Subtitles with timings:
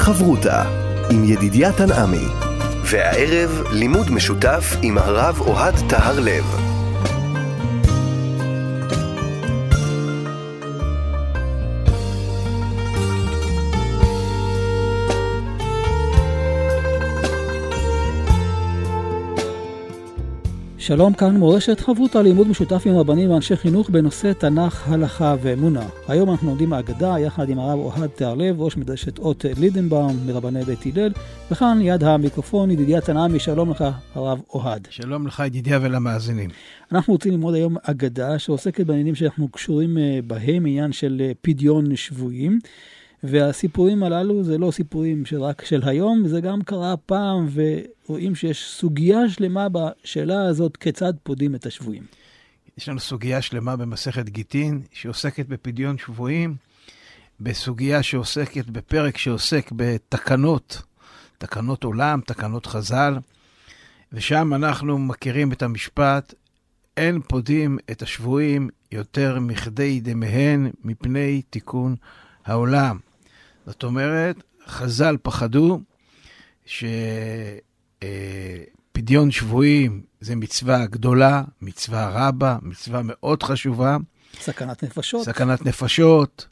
[0.00, 0.62] חברותה
[1.10, 2.26] עם ידידיה תנעמי.
[2.84, 6.79] והערב לימוד משותף עם הרב אוהד טהר לב.
[20.90, 25.88] שלום, כאן מורשת חברותה לימוד משותף עם רבנים ואנשי חינוך בנושא תנ"ך, הלכה ואמונה.
[26.08, 30.86] היום אנחנו לומדים מהאגדה יחד עם הרב אוהד תיארלב, ראש מדרשת אות לידנבאום מרבני בית
[30.86, 31.12] הלל,
[31.50, 33.84] וכאן יד המיקרופון ידידיה תנעמי, שלום לך
[34.14, 34.88] הרב אוהד.
[34.90, 36.50] שלום לך ידידיה ולמאזינים.
[36.92, 41.96] אנחנו רוצים ללמוד היום אגדה שעוסקת בעניינים שאנחנו קשורים אה, בהם, עניין של אה, פדיון
[41.96, 42.58] שבויים.
[43.24, 49.28] והסיפורים הללו זה לא סיפורים רק של היום, זה גם קרה פעם, ורואים שיש סוגיה
[49.28, 52.02] שלמה בשאלה הזאת, כיצד פודים את השבויים.
[52.78, 56.54] יש לנו סוגיה שלמה במסכת גיטין, שעוסקת בפדיון שבויים,
[57.40, 60.82] בסוגיה שעוסקת, בפרק שעוסק בתקנות,
[61.38, 63.18] תקנות עולם, תקנות חז"ל,
[64.12, 66.34] ושם אנחנו מכירים את המשפט,
[66.96, 71.96] אין פודים את השבויים יותר מכדי דמיהן מפני תיקון
[72.44, 72.98] העולם.
[73.70, 75.80] זאת אומרת, חז"ל פחדו
[78.92, 83.96] שפדיון שבויים זה מצווה גדולה, מצווה רבה, מצווה מאוד חשובה.
[84.40, 85.24] סכנת נפשות.
[85.24, 86.48] סכנת נפשות,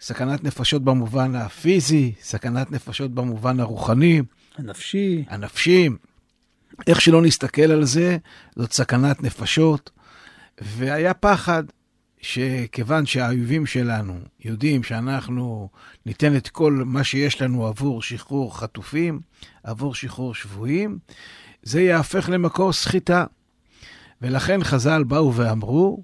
[0.00, 4.22] סכנת נפשות במובן הפיזי, סכנת נפשות במובן הרוחני.
[4.58, 5.24] הנפשי.
[5.28, 5.88] הנפשי.
[6.86, 8.18] איך שלא נסתכל על זה,
[8.56, 9.90] זאת סכנת נפשות.
[10.60, 11.64] והיה פחד
[12.20, 15.68] שכיוון שהאויבים שלנו יודעים שאנחנו
[16.06, 19.20] ניתן את כל מה שיש לנו עבור שחרור חטופים,
[19.62, 20.98] עבור שחרור שבויים,
[21.62, 23.24] זה יהפך למקור סחיטה.
[24.22, 26.02] ולכן חז"ל באו ואמרו,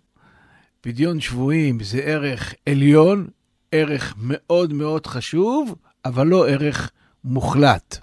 [0.80, 3.26] פדיון שבויים זה ערך עליון,
[3.72, 6.90] ערך מאוד מאוד חשוב, אבל לא ערך
[7.24, 7.98] מוחלט.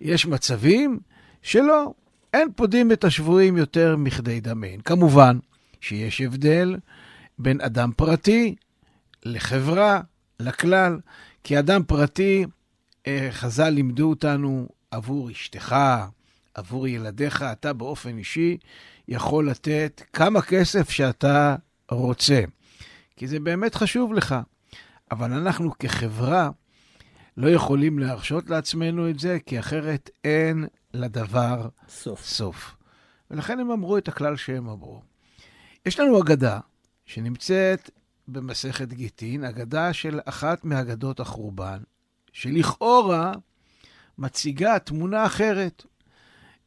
[0.00, 0.98] יש מצבים
[1.42, 1.92] שלא,
[2.34, 4.80] אין פודים את השבויים יותר מכדי דמיין.
[4.80, 5.38] כמובן
[5.80, 6.76] שיש הבדל
[7.38, 8.54] בין אדם פרטי
[9.24, 10.00] לחברה,
[10.40, 10.98] לכלל.
[11.44, 12.44] כי אדם פרטי,
[13.06, 15.76] אה, חז"ל לימדו אותנו עבור אשתך,
[16.54, 18.56] עבור ילדיך, אתה באופן אישי
[19.08, 21.56] יכול לתת כמה כסף שאתה
[21.90, 22.40] רוצה.
[23.16, 24.34] כי זה באמת חשוב לך.
[25.10, 26.50] אבל אנחנו כחברה
[27.36, 32.24] לא יכולים להרשות לעצמנו את זה, כי אחרת אין לדבר סוף.
[32.24, 32.76] סוף.
[33.30, 35.02] ולכן הם אמרו את הכלל שהם אמרו.
[35.86, 36.58] יש לנו אגדה
[37.06, 37.90] שנמצאת
[38.28, 41.78] במסכת גיטין, אגדה של אחת מאגדות החורבן,
[42.32, 43.32] שלכאורה
[44.18, 45.84] מציגה תמונה אחרת.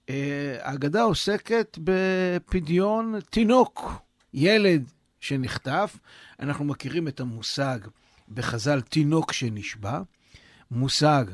[0.10, 3.92] אה, האגדה עוסקת בפדיון תינוק,
[4.34, 5.98] ילד שנחטף.
[6.40, 7.80] אנחנו מכירים את המושג
[8.34, 10.02] בחז"ל תינוק שנשבע,
[10.72, 11.26] מושג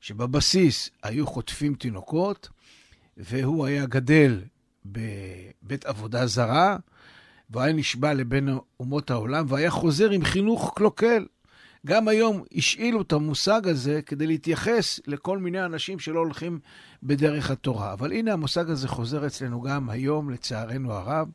[0.00, 2.48] שבבסיס היו חוטפים תינוקות,
[3.16, 4.40] והוא היה גדל
[4.86, 6.76] בבית עבודה זרה,
[7.52, 8.48] והיה נשבע לבין
[8.80, 11.26] אומות העולם, והיה חוזר עם חינוך קלוקל.
[11.86, 16.60] גם היום השאילו את המושג הזה כדי להתייחס לכל מיני אנשים שלא הולכים
[17.02, 17.92] בדרך התורה.
[17.92, 21.28] אבל הנה המושג הזה חוזר אצלנו גם היום, לצערנו הרב.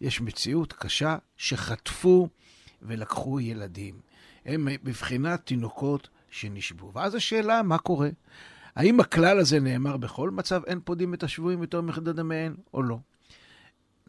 [0.00, 2.28] יש מציאות קשה שחטפו
[2.82, 3.94] ולקחו ילדים.
[4.46, 6.90] הם בבחינת תינוקות שנשבו.
[6.94, 8.08] ואז השאלה, מה קורה?
[8.76, 12.98] האם הכלל הזה נאמר בכל מצב, אין פודים את השבויים יותר מחדד דמיהן, או לא?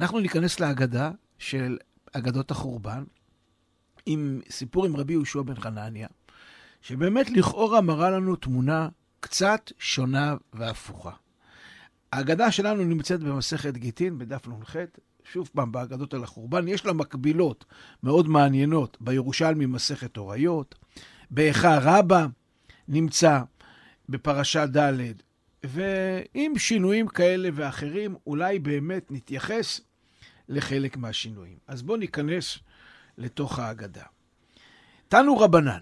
[0.02, 1.78] אנחנו ניכנס להגדה של
[2.14, 3.04] אגדות החורבן,
[4.06, 6.08] עם סיפור עם רבי יהושע בן חנניה,
[6.82, 8.90] שבאמת לכאורה מראה לנו תמונה
[9.20, 11.12] קצת שונה והפוכה.
[12.14, 14.76] ההגדה שלנו נמצאת במסכת גיטין, בדף נ"ח,
[15.24, 16.68] שוב פעם, באגדות על החורבן.
[16.68, 17.66] יש לה מקבילות
[18.04, 20.76] מאוד מעניינות בירושלמי מסכת הוריות,
[21.32, 22.28] באיכה רבה
[22.88, 23.42] נמצא
[24.10, 25.12] בפרשה ד',
[25.64, 29.82] ועם שינויים כאלה ואחרים, אולי באמת נתייחס
[30.50, 31.58] לחלק מהשינויים.
[31.68, 32.60] אז בואו ניכנס
[33.18, 34.06] לתוך ההגדה.
[35.08, 35.82] תנו רבנן,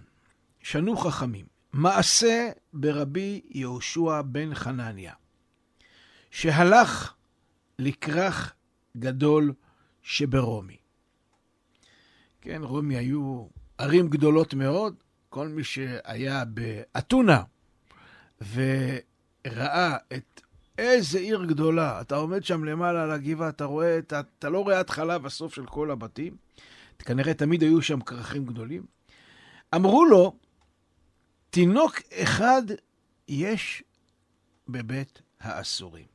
[0.62, 5.14] שנו חכמים, מעשה ברבי יהושע בן חנניה,
[6.32, 7.14] שהלך
[7.80, 8.54] לכרך
[8.98, 9.54] גדול
[10.04, 10.78] שברומי.
[12.42, 13.48] כן, רומי היו
[13.78, 14.96] ערים גדולות מאוד.
[15.30, 17.44] כל מי שהיה באתונה
[18.54, 20.42] וראה את
[20.78, 22.02] איזה עיר גדולה.
[22.02, 25.66] אתה עומד שם למעלה על הגבעה, אתה רואה, אתה, אתה לא רואה התחלה בסוף של
[25.66, 26.38] כל הבתים.
[27.00, 28.86] כנראה תמיד היו שם כרכים גדולים.
[29.76, 30.36] אמרו לו,
[31.50, 32.62] תינוק אחד
[33.28, 33.84] יש
[34.68, 36.06] בבית האסורים.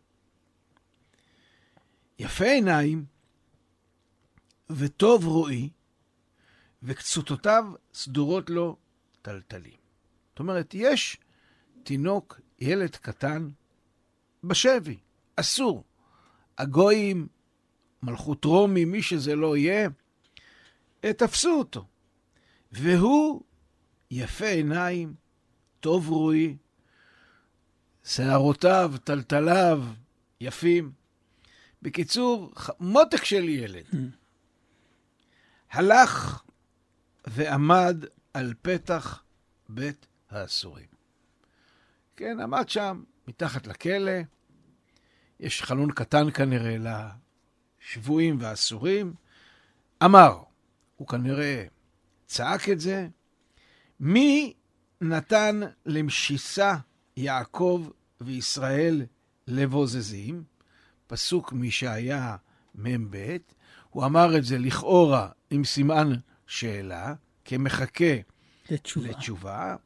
[2.19, 3.05] יפה עיניים
[4.71, 5.69] וטוב רואי,
[6.83, 7.65] וקצותותיו
[7.95, 8.77] סדורות לו
[9.23, 9.81] טלטלים.
[10.31, 11.17] זאת אומרת, יש
[11.83, 13.49] תינוק, ילד קטן,
[14.45, 14.99] בשבי,
[15.37, 15.85] אסור.
[16.59, 17.29] הגויים,
[18.03, 19.89] מלכות רומי, מי שזה לא יהיה,
[21.01, 21.87] תפסו אותו.
[22.73, 23.43] והוא
[24.11, 25.15] יפה עיניים,
[25.81, 26.57] טוב רואי,
[28.05, 29.83] שערותיו, טלטליו,
[30.41, 30.93] יפים.
[31.83, 33.85] בקיצור, מותק של ילד.
[35.71, 36.43] הלך
[37.27, 38.05] ועמד
[38.35, 39.23] על פתח
[39.69, 40.87] בית האסורים.
[42.17, 44.13] כן, עמד שם, מתחת לכלא.
[45.41, 46.77] יש חלון קטן כנראה
[47.83, 49.15] לשבויים והאסורים.
[50.05, 50.43] אמר,
[50.97, 51.65] הוא כנראה
[52.27, 53.09] צעק את זה,
[54.01, 54.55] מי
[55.01, 56.75] נתן למשיסה
[57.17, 57.89] יעקב
[58.21, 59.07] וישראל
[59.47, 60.45] לבוזזים?
[61.07, 62.37] פסוק מישעיה
[62.75, 63.37] מ"ב.
[63.91, 66.13] הוא אמר את זה לכאורה עם סימן
[66.47, 67.15] שאלה,
[67.45, 68.15] כמחכה
[68.71, 69.09] לתשובה.
[69.09, 69.77] לתשובה.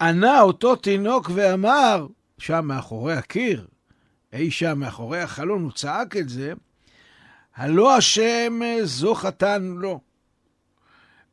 [0.00, 2.06] ענה אותו תינוק ואמר,
[2.38, 3.66] שם מאחורי הקיר,
[4.32, 6.52] אי שם מאחורי החלון, הוא צעק את זה,
[7.54, 10.00] הלא השם זו חתן לו,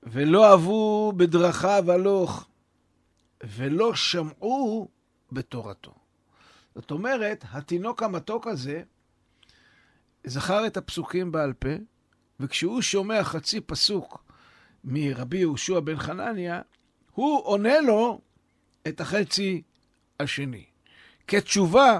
[0.03, 2.47] ולא אהבו בדרכיו הלוך,
[3.43, 4.87] ולא שמעו
[5.31, 5.93] בתורתו.
[6.75, 8.81] זאת אומרת, התינוק המתוק הזה
[10.23, 11.69] זכר את הפסוקים בעל פה,
[12.39, 14.23] וכשהוא שומע חצי פסוק
[14.83, 16.61] מרבי יהושע בן חנניה,
[17.11, 18.21] הוא עונה לו
[18.87, 19.61] את החצי
[20.19, 20.65] השני,
[21.27, 21.99] כתשובה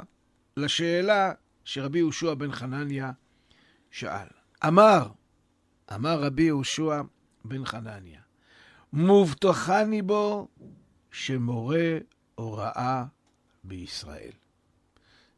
[0.57, 1.31] לשאלה
[1.63, 3.11] שרבי יהושע בן חנניה
[3.91, 4.27] שאל.
[4.67, 5.07] אמר,
[5.95, 7.01] אמר רבי יהושע
[7.45, 8.19] בן חנניה,
[8.93, 10.47] מובטחני בו
[11.11, 11.97] שמורה
[12.35, 13.03] הוראה
[13.63, 14.31] בישראל.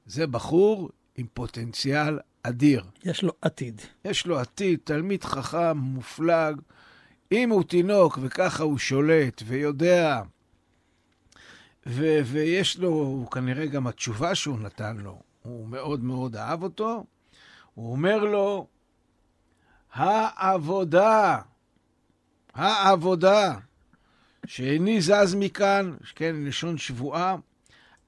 [0.05, 2.83] זה בחור עם פוטנציאל אדיר.
[3.03, 3.81] יש לו עתיד.
[4.05, 6.61] יש לו עתיד, תלמיד חכם, מופלג.
[7.31, 10.21] אם הוא תינוק וככה הוא שולט ויודע,
[11.89, 17.05] ו- ויש לו, הוא כנראה גם התשובה שהוא נתן לו, הוא מאוד מאוד אהב אותו,
[17.73, 18.67] הוא אומר לו,
[19.93, 21.41] העבודה,
[22.53, 23.55] העבודה,
[24.45, 27.35] שאיני זז מכאן, כן, לשון שבועה,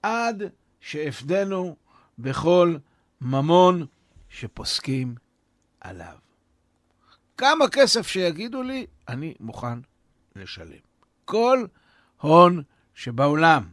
[0.04, 0.44] עד
[0.80, 1.76] שאפדנו
[2.20, 2.76] בכל
[3.22, 3.86] ממון
[4.30, 5.16] שפוסקים
[5.82, 6.18] עליו.
[7.38, 9.80] כמה כסף שיגידו לי, אני מוכן
[10.36, 10.80] לשלם.
[11.26, 11.66] כל
[12.22, 12.64] הון
[13.00, 13.64] שבעולם.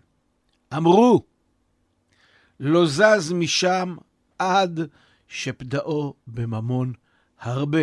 [0.76, 1.24] אמרו,
[2.60, 3.96] לא זז משם
[4.38, 4.80] עד
[5.28, 6.92] שפדאו בממון
[7.40, 7.82] הרבה.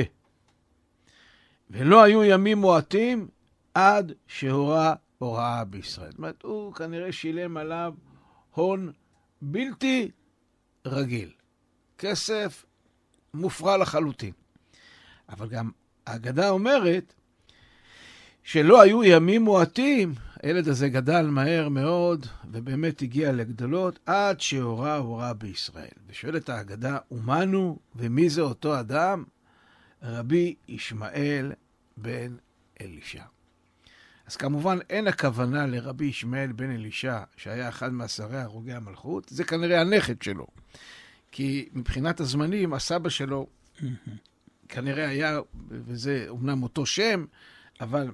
[1.69, 3.27] ולא היו ימים מועטים
[3.73, 6.09] עד שהורה הוראה בישראל.
[6.09, 7.93] זאת אומרת, הוא כנראה שילם עליו
[8.51, 8.91] הון
[9.41, 10.11] בלתי
[10.85, 11.31] רגיל.
[11.97, 12.65] כסף
[13.33, 14.33] מופרע לחלוטין.
[15.29, 15.71] אבל גם
[16.05, 17.13] האגדה אומרת
[18.43, 20.13] שלא היו ימים מועטים,
[20.43, 25.97] הילד הזה גדל מהר מאוד, ובאמת הגיע לגדולות, עד שהורה הורה בישראל.
[26.07, 29.23] ושואלת האגדה, אומנו, ומי זה אותו אדם?
[30.01, 31.51] רבי ישמעאל
[31.97, 32.35] בן
[32.81, 33.23] אלישע.
[34.27, 39.81] אז כמובן אין הכוונה לרבי ישמעאל בן אלישע, שהיה אחד מעשרי הרוגי המלכות, זה כנראה
[39.81, 40.47] הנכד שלו.
[41.31, 43.47] כי מבחינת הזמנים, הסבא שלו
[44.69, 47.25] כנראה היה, וזה אומנם אותו שם,
[47.81, 48.11] אבל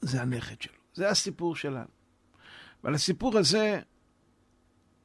[0.00, 0.75] זה הנכד שלו.
[0.96, 1.88] זה הסיפור שלנו.
[2.84, 3.80] ועל הסיפור הזה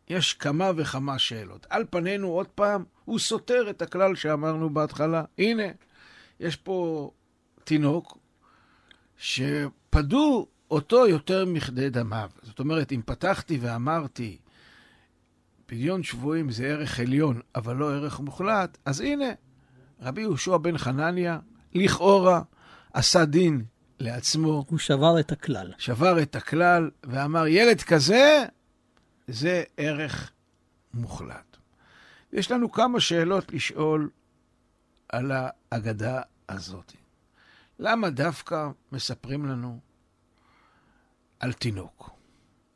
[0.10, 1.68] יש כמה וכמה שאלות.
[1.70, 5.24] על פנינו, עוד פעם, הוא סותר את הכלל שאמרנו בהתחלה.
[5.38, 5.64] הנה,
[6.40, 7.12] יש פה
[7.64, 8.18] תינוק
[9.18, 12.30] שפדו אותו יותר מכדי דמיו.
[12.42, 14.38] זאת אומרת, אם פתחתי ואמרתי,
[15.66, 19.30] פדיון שבויים זה ערך עליון, אבל לא ערך מוחלט, אז הנה,
[20.02, 21.40] רבי יהושע בן חנניה,
[21.74, 22.42] לכאורה,
[22.94, 23.64] עשה דין
[24.02, 24.66] לעצמו.
[24.70, 25.74] הוא שבר את הכלל.
[25.78, 28.46] שבר את הכלל ואמר, ילד כזה,
[29.28, 30.32] זה ערך
[30.94, 31.58] מוחלט.
[32.34, 34.10] יש לנו כמה שאלות לשאול
[35.10, 36.94] על האגדה הזאת.
[37.80, 39.80] למה דווקא מספרים לנו
[41.40, 42.10] על תינוק?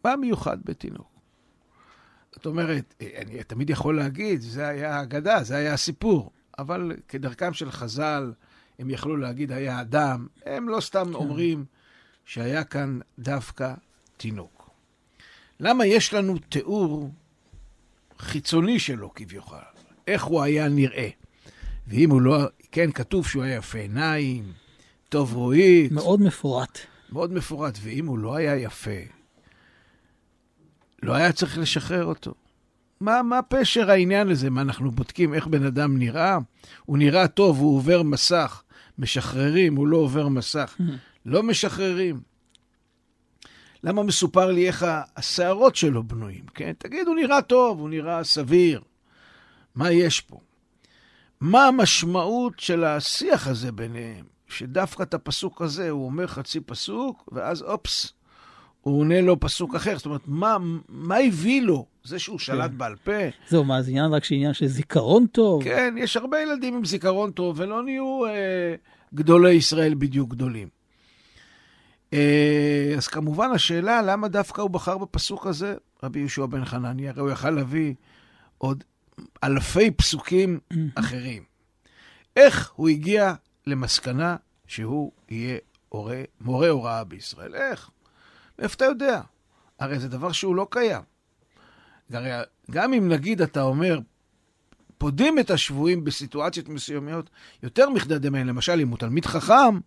[0.03, 1.15] מה מיוחד בתינוק?
[2.35, 7.71] זאת אומרת, אני תמיד יכול להגיד, זה היה אגדה, זה היה הסיפור, אבל כדרכם של
[7.71, 8.33] חז"ל,
[8.79, 11.13] הם יכלו להגיד היה אדם, הם לא סתם כן.
[11.13, 11.65] אומרים
[12.25, 13.73] שהיה כאן דווקא
[14.17, 14.69] תינוק.
[15.59, 17.11] למה יש לנו תיאור
[18.19, 19.57] חיצוני שלו כביכול?
[20.07, 21.09] איך הוא היה נראה?
[21.87, 22.37] ואם הוא לא,
[22.71, 24.51] כן, כתוב שהוא היה יפה עיניים,
[25.09, 25.91] טוב רואית.
[25.91, 26.79] מאוד מפורט.
[27.11, 28.99] מאוד מפורט, ואם הוא לא היה יפה,
[31.03, 32.33] לא היה צריך לשחרר אותו.
[32.99, 34.49] מה, מה פשר העניין הזה?
[34.49, 36.37] מה, אנחנו בודקים איך בן אדם נראה?
[36.85, 38.63] הוא נראה טוב, הוא עובר מסך.
[38.99, 40.77] משחררים, הוא לא עובר מסך.
[41.25, 42.21] לא משחררים.
[43.83, 44.85] למה מסופר לי איך
[45.15, 46.73] השערות שלו בנויים, כן?
[46.77, 48.81] תגיד, הוא נראה טוב, הוא נראה סביר.
[49.75, 50.39] מה יש פה?
[51.41, 54.25] מה המשמעות של השיח הזה ביניהם?
[54.47, 58.13] שדווקא את הפסוק הזה הוא אומר חצי פסוק, ואז אופס,
[58.85, 59.97] הוא עונה לו פסוק אחר.
[59.97, 60.57] זאת אומרת, מה,
[60.89, 61.85] מה הביא לו?
[62.03, 62.77] זה שהוא שלט כן.
[62.77, 63.11] בעל פה.
[63.49, 65.63] זהו, מה, זה עניין רק שעניין של זיכרון טוב?
[65.63, 68.75] כן, יש הרבה ילדים עם זיכרון טוב, ולא נהיו אה,
[69.13, 70.67] גדולי ישראל בדיוק גדולים.
[72.13, 77.11] אה, אז כמובן השאלה, למה דווקא הוא בחר בפסוק הזה, רבי יהושע בן חנניה?
[77.11, 77.93] הרי הוא יכל להביא
[78.57, 78.83] עוד
[79.43, 80.59] אלפי פסוקים
[80.95, 81.43] אחרים.
[82.35, 83.33] איך הוא הגיע
[83.67, 84.35] למסקנה
[84.67, 85.57] שהוא יהיה
[85.89, 87.55] הורה, מורה הוראה בישראל?
[87.55, 87.89] איך?
[88.59, 89.21] מאיפה אתה יודע?
[89.79, 91.01] הרי זה דבר שהוא לא קיים.
[92.13, 92.29] הרי
[92.71, 93.99] גם אם נגיד אתה אומר,
[94.97, 97.29] פודים את השבויים בסיטואציות מסוימות
[97.63, 99.79] יותר מכדי דמיין, למשל אם הוא תלמיד חכם,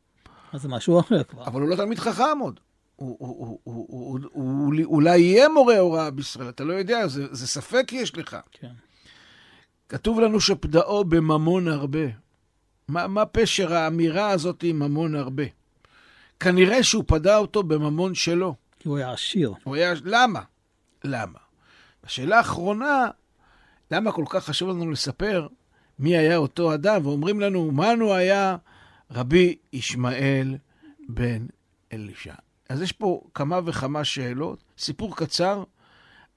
[0.52, 1.46] אז זה משהו אחר כבר.
[1.46, 2.60] אבל הוא לא תלמיד חכם עוד.
[2.96, 7.26] הוא, הוא, הוא, הוא, הוא, הוא אולי יהיה מורה הוראה בישראל, אתה לא יודע, זה,
[7.30, 8.36] זה ספק יש לך.
[8.52, 8.70] כן.
[9.88, 12.06] כתוב לנו שפדאו בממון הרבה.
[12.88, 15.44] מה, מה פשר האמירה הזאת עם ממון הרבה?
[16.40, 18.54] כנראה שהוא פדה אותו בממון שלו.
[18.78, 19.54] כי הוא היה עשיר.
[19.64, 19.94] הוא היה...
[20.04, 20.40] למה?
[21.04, 21.38] למה?
[22.04, 23.06] השאלה האחרונה,
[23.90, 25.46] למה כל כך חשוב לנו לספר
[25.98, 27.06] מי היה אותו אדם?
[27.06, 28.56] ואומרים לנו, מנו היה
[29.10, 30.56] רבי ישמעאל
[31.08, 31.46] בן
[31.92, 32.34] אלישע.
[32.68, 35.64] אז יש פה כמה וכמה שאלות, סיפור קצר,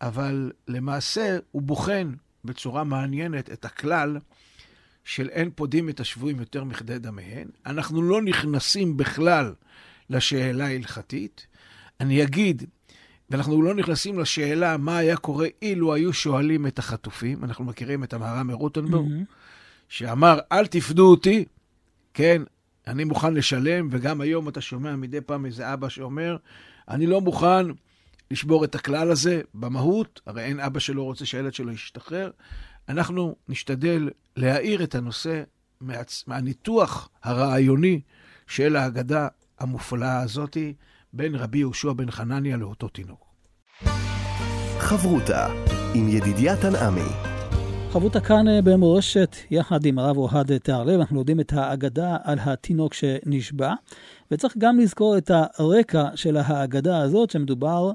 [0.01, 2.13] אבל למעשה הוא בוחן
[2.46, 4.17] בצורה מעניינת את הכלל
[5.03, 7.48] של אין פודים את השבויים יותר מכדי דמיהן.
[7.65, 9.53] אנחנו לא נכנסים בכלל
[10.12, 11.48] לשאלה ההלכתית.
[12.00, 12.63] אני אגיד,
[13.30, 17.44] ואנחנו לא נכנסים לשאלה מה היה קורה אילו היו שואלים את החטופים.
[17.44, 19.34] אנחנו מכירים את המהר"ם מרוטנבורג, mm-hmm.
[19.89, 21.46] שאמר, אל תפדו אותי,
[22.13, 22.41] כן,
[22.88, 26.38] אני מוכן לשלם, וגם היום אתה שומע מדי פעם איזה אבא שאומר,
[26.89, 27.65] אני לא מוכן
[28.32, 32.32] לשבור את הכלל הזה במהות, הרי אין אבא שלא רוצה שהילד שלו ישתחרר.
[32.89, 35.44] אנחנו נשתדל להאיר את הנושא.
[36.27, 38.01] מהניתוח הרעיוני
[38.48, 39.27] של ההגדה
[39.62, 40.74] המופלאה הזאתי
[41.13, 43.25] בין רבי יהושע בן חנניה לאותו תינוק.
[44.80, 45.48] חברותה
[45.94, 47.32] עם ידידיה תנעמי
[47.91, 52.94] חברותה כאן אה, במורשת, יחד עם הרב אוהד תהרלב, אנחנו לומדים את האגדה על התינוק
[52.94, 53.74] שנשבע,
[54.32, 57.91] וצריך גם לזכור את הרקע של האגדה הזאת, שמדובר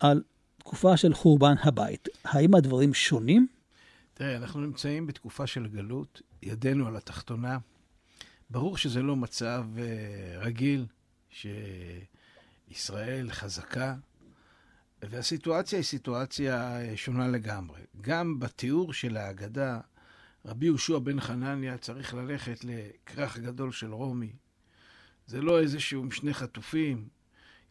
[0.00, 0.22] על
[0.58, 2.08] תקופה של חורבן הבית.
[2.24, 3.46] האם הדברים שונים?
[4.14, 7.58] תראה, אנחנו נמצאים בתקופה של גלות, ידנו על התחתונה.
[8.50, 10.86] ברור שזה לא מצב uh, רגיל,
[11.30, 13.94] שישראל חזקה,
[15.02, 17.80] והסיטואציה היא סיטואציה אה, שונה לגמרי.
[18.00, 19.80] גם בתיאור של ההגדה,
[20.44, 24.32] רבי יהושע בן חנניה צריך ללכת לכרך גדול של רומי.
[25.26, 27.08] זה לא איזשהו עם שני חטופים,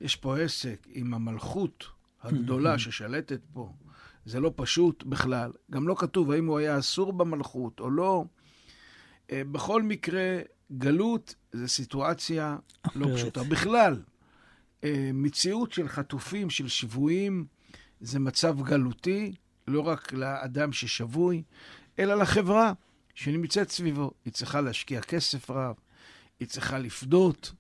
[0.02, 1.86] יש פה עסק עם המלכות
[2.22, 3.74] הגדולה ששלטת פה.
[4.26, 5.52] זה לא פשוט בכלל.
[5.72, 8.26] גם לא כתוב האם הוא היה אסור במלכות או לא.
[9.32, 10.40] אה, בכל מקרה,
[10.72, 12.58] גלות זה סיטואציה
[12.96, 13.44] לא פשוטה.
[13.44, 14.02] בכלל,
[14.84, 17.46] אה, מציאות של חטופים, של שבויים,
[18.02, 19.34] זה מצב גלותי,
[19.68, 21.44] לא רק לאדם ששבוי,
[22.00, 22.74] אלא לחברה
[23.16, 24.12] שנמצאת סביבו.
[24.26, 25.76] היא צריכה להשקיע כסף רב,
[26.40, 27.54] היא צריכה לפדות.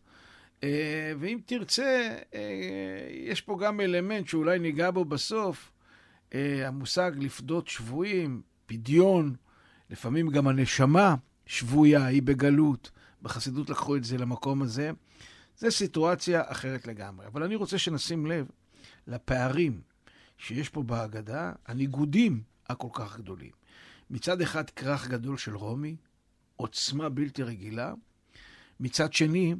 [0.63, 5.71] אה, ואם תרצה, אה, יש פה גם אלמנט שאולי ניגע בו בסוף,
[6.65, 9.35] המושג לפדות שבויים, פדיון,
[9.89, 12.91] לפעמים גם הנשמה שבויה, היא בגלות.
[13.27, 14.91] בחסידות לקחו את זה למקום הזה.
[15.57, 17.27] זו סיטואציה אחרת לגמרי.
[17.27, 18.47] אבל אני רוצה שנשים לב
[19.07, 19.81] לפערים
[20.37, 23.51] שיש פה בהגדה, הניגודים הכל כך גדולים.
[24.09, 25.95] מצד אחד, כרך גדול של רומי,
[26.55, 27.93] עוצמה בלתי רגילה.
[28.79, 29.55] מצד שני,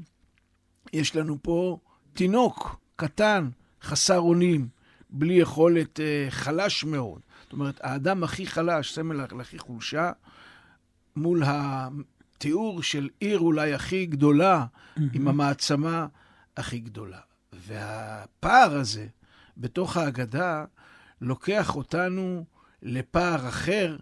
[0.94, 1.80] יש לנו פה
[2.14, 3.50] תינוק קטן,
[3.82, 4.68] חסר אונים,
[5.10, 7.22] בלי יכולת, אה, חלש מאוד.
[7.44, 10.12] זאת אומרת, האדם הכי חלש, סמל הכי חולשה,
[11.16, 11.44] מול
[12.38, 15.02] תיאור של עיר אולי הכי גדולה, mm-hmm.
[15.14, 16.08] עם המעצמה
[16.58, 17.20] הכי גדולה.
[17.54, 19.08] והפער הזה
[19.58, 20.66] בתוך ההגדה
[21.22, 22.46] לוקח אותנו
[22.82, 23.98] לפער אחר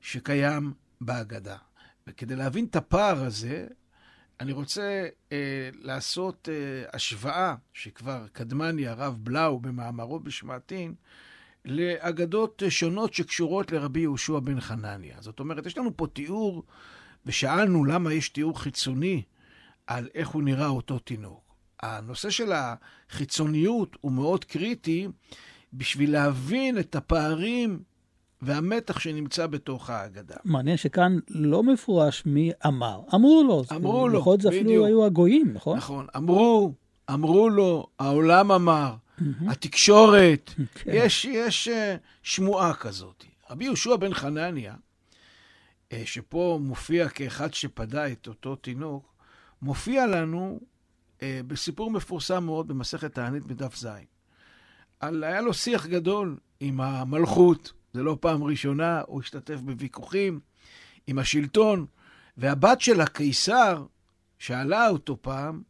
[0.00, 1.56] שקיים בהגדה.
[2.06, 3.66] וכדי להבין את הפער הזה,
[4.40, 10.94] אני רוצה אה, לעשות אה, השוואה שכבר קדמני הרב בלאו במאמרו בשמעתין,
[11.64, 15.16] לאגדות שונות שקשורות לרבי יהושע בן חנניה.
[15.20, 16.64] זאת אומרת, יש לנו פה תיאור
[17.26, 19.22] ושאלנו למה יש תיאור חיצוני
[19.86, 21.54] על איך הוא נראה אותו תינוק.
[21.82, 25.08] הנושא של החיצוניות הוא מאוד קריטי
[25.72, 27.82] בשביל להבין את הפערים
[28.42, 30.36] והמתח שנמצא בתוך ההגדה.
[30.44, 33.00] מעניין שכאן לא מפורש מי אמר.
[33.14, 33.64] אמרו לו.
[33.76, 34.40] אמרו לו, בדיוק.
[34.40, 35.76] זה אפילו היו הגויים, נכון?
[35.76, 36.06] נכון.
[36.16, 36.72] אמרו,
[37.10, 38.94] אמרו לו, העולם אמר.
[39.46, 40.90] התקשורת, כן.
[40.94, 43.24] יש, יש אה, שמועה כזאת.
[43.50, 44.74] רבי יהושע בן חנניה,
[46.04, 49.14] שפה מופיע כאחד שפדה את אותו תינוק,
[49.62, 50.60] מופיע לנו
[51.22, 53.88] אה, בסיפור מפורסם מאוד במסכת תענית בדף ז'.
[55.00, 60.40] היה לו שיח גדול עם המלכות, זה לא פעם ראשונה, הוא השתתף בוויכוחים
[61.06, 61.86] עם השלטון,
[62.36, 63.84] והבת של הקיסר
[64.38, 65.62] שאלה אותו פעם,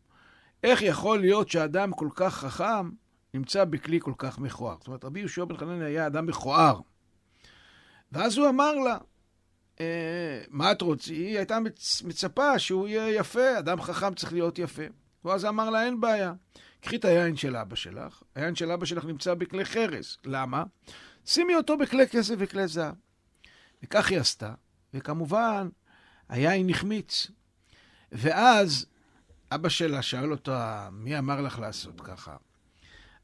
[0.64, 2.90] איך יכול להיות שאדם כל כך חכם
[3.34, 4.76] נמצא בכלי כל כך מכוער?
[4.78, 6.80] זאת אומרת, רבי יהושע בן חנניה היה אדם מכוער.
[8.12, 8.98] ואז הוא אמר לה, אה,
[10.50, 11.12] מה את רוצה?
[11.12, 14.82] היא הייתה מצ- מצפה שהוא יהיה יפה, אדם חכם צריך להיות יפה.
[15.24, 16.32] ואז אמר לה, אין בעיה.
[16.80, 20.16] קחי את היין של אבא שלך, היין של אבא שלך נמצא בכלי חרס.
[20.24, 20.64] למה?
[21.26, 22.94] שימי אותו בכלי כסף וכלי זהב.
[23.82, 24.54] וכך היא עשתה,
[24.94, 25.68] וכמובן,
[26.28, 27.30] היין החמיץ.
[28.12, 28.86] ואז
[29.52, 32.36] אבא שלה שאל אותה, מי אמר לך לעשות ככה?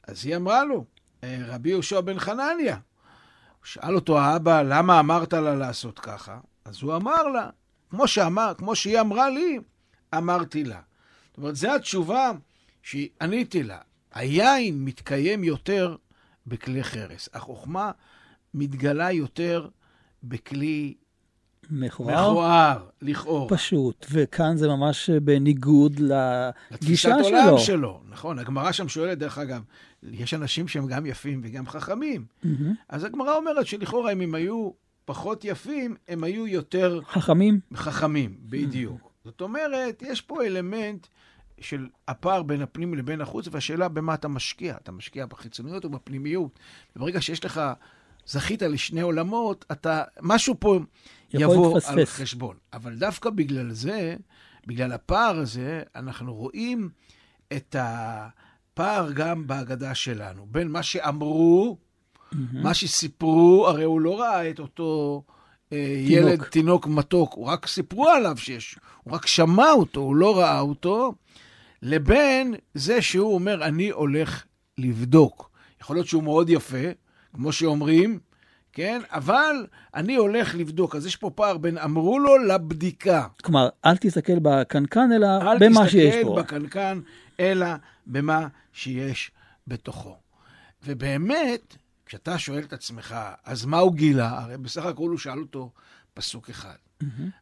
[0.03, 0.85] אז היא אמרה לו,
[1.25, 2.77] "אה, רבי יהושע בן חנניה.
[3.67, 6.39] שאל אותו האבא, למה אמרת לה לעשות ככה?
[6.65, 7.51] אז הוא אמר לה,
[7.91, 9.59] כמו, שאמר, כמו שהיא אמרה לי,
[10.17, 10.81] אמרתי לה.
[11.29, 12.31] זאת אומרת, זו התשובה
[12.83, 13.79] שעניתי לה.
[14.15, 15.97] היין מתקיים יותר
[16.47, 17.29] בכלי חרס.
[17.35, 17.91] החוכמה
[18.55, 19.69] מתגלה יותר
[20.23, 20.95] בכלי
[21.71, 23.49] מכוער, מכוער, לכאורה.
[23.49, 27.59] פשוט, וכאן זה ממש בניגוד לתפיסת לגישה עולם שלו.
[27.59, 28.01] שלו.
[28.09, 29.63] נכון, הגמרא שם שואלת, דרך אגב,
[30.03, 32.25] יש אנשים שהם גם יפים וגם חכמים.
[32.43, 32.75] מהמם.
[32.89, 34.71] אז הגמרא אומרת שלכאורה אם הם היו
[35.05, 37.61] פחות יפים, הם היו יותר חכמים?
[37.75, 39.11] חכמים, בדיוק.
[39.25, 41.07] זאת אומרת, יש פה אלמנט
[41.61, 44.77] של הפער בין הפנים לבין החוץ, והשאלה במה אתה משקיע.
[44.83, 46.59] אתה משקיע בחיצוניות או בפנימיות.
[46.97, 47.61] וברגע שיש לך,
[48.27, 50.79] זכית לשני עולמות, אתה, משהו פה
[51.33, 51.79] יבוא.
[51.87, 52.57] על חשבון.
[52.73, 54.17] אבל דווקא בגלל זה,
[54.67, 56.89] בגלל הפער הזה, אנחנו רואים
[57.53, 61.79] את הפער גם בהגדה שלנו, בין מה שאמרו,
[62.53, 65.23] מה שסיפרו, הרי הוא לא ראה את אותו
[65.73, 66.11] אה, תינוק.
[66.11, 70.61] ילד, תינוק מתוק, הוא רק סיפרו עליו שיש, הוא רק שמע אותו, הוא לא ראה
[70.61, 71.15] אותו,
[71.83, 74.45] לבין זה שהוא אומר, אני הולך
[74.79, 75.51] לבדוק.
[75.83, 76.87] יכול להיות שהוא מאוד יפה,
[77.35, 78.19] כמו שאומרים,
[78.77, 79.03] כן?
[79.11, 80.97] אבל אני הולך לבדוק.
[80.97, 83.27] אז יש פה פער בין אמרו לו לבדיקה.
[83.43, 86.43] כלומר, אל תסתכל בקנקן, אלא אל במה שיש תסתכל פה.
[86.43, 87.01] בקנקן,
[87.41, 87.67] אלא
[88.07, 89.31] במה שיש
[89.67, 90.17] בתוכו.
[90.87, 94.39] ובאמת, כשאתה שואל את עצמך, אז מה הוא גילה?
[94.39, 95.71] הרי בסך הכל הוא שאל אותו
[96.15, 96.77] פסוק אחד.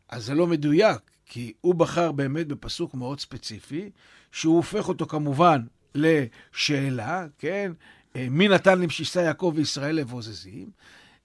[0.08, 3.90] אז זה לא מדויק, כי הוא בחר באמת בפסוק מאוד ספציפי,
[4.32, 5.62] שהוא הופך אותו כמובן
[5.94, 7.72] לשאלה, כן?
[8.16, 10.70] אה, מי נתן למשיסה יעקב וישראל לבוזזים?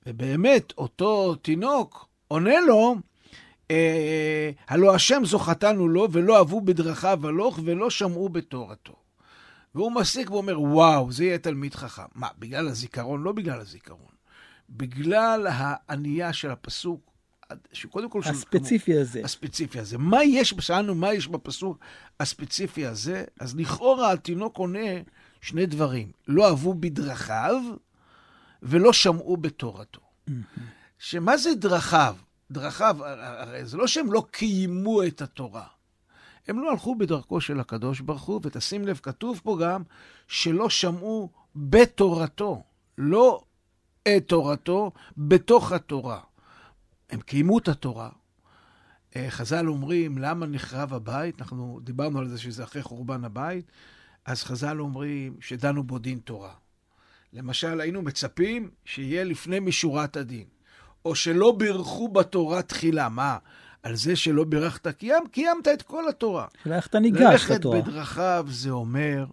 [0.05, 2.95] ובאמת, אותו תינוק עונה לו,
[3.71, 8.95] אה, הלא השם זוכתנו לו, ולא אהבו בדרכיו הלוך, ולא שמעו בתורתו.
[9.75, 12.03] והוא מסיק ואומר, וואו, זה יהיה תלמיד חכם.
[12.15, 13.23] מה, בגלל הזיכרון?
[13.23, 14.11] לא בגלל הזיכרון.
[14.69, 17.11] בגלל הענייה של הפסוק,
[17.73, 18.21] שקודם כל...
[18.25, 19.21] הספציפי הזה.
[19.23, 19.97] הספציפי הזה.
[19.97, 21.79] מה יש, שאלנו מה יש בפסוק
[22.19, 24.89] הספציפי הזה, אז לכאורה התינוק עונה
[25.41, 26.11] שני דברים.
[26.27, 27.61] לא אהבו בדרכיו
[28.63, 30.01] ולא שמעו בתורתו.
[30.99, 32.15] שמה זה דרכיו?
[32.51, 35.67] דרכיו, הרי זה לא שהם לא קיימו את התורה.
[36.47, 39.83] הם לא הלכו בדרכו של הקדוש ברוך הוא, ותשים לב, כתוב פה גם
[40.27, 42.63] שלא שמעו בתורתו,
[42.97, 43.43] לא
[44.03, 46.19] את תורתו, בתוך התורה.
[47.09, 48.09] הם קיימו את התורה.
[49.15, 51.41] אה, חז"ל אומרים, למה נחרב הבית?
[51.41, 53.71] אנחנו דיברנו על זה שזה אחרי חורבן הבית.
[54.25, 56.53] אז חז"ל אומרים שדנו בו דין תורה.
[57.33, 60.45] למשל, היינו מצפים שיהיה לפני משורת הדין.
[61.05, 63.09] או שלא בירכו בתורה תחילה.
[63.09, 63.37] מה?
[63.83, 66.47] על זה שלא בירכת, קיים, קיימת את כל התורה.
[66.63, 67.81] שאלה איך אתה ניגש ללכת לתורה.
[67.81, 69.25] בדרכיו זה אומר,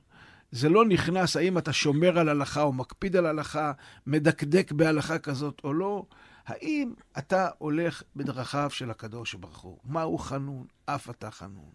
[0.52, 3.72] זה לא נכנס האם אתה שומר על הלכה או מקפיד על הלכה,
[4.06, 6.06] מדקדק בהלכה כזאת או לא,
[6.46, 9.78] האם אתה הולך בדרכיו של הקדוש ברוך הוא.
[9.84, 10.64] מהו חנון?
[10.86, 11.70] אף אתה חנון.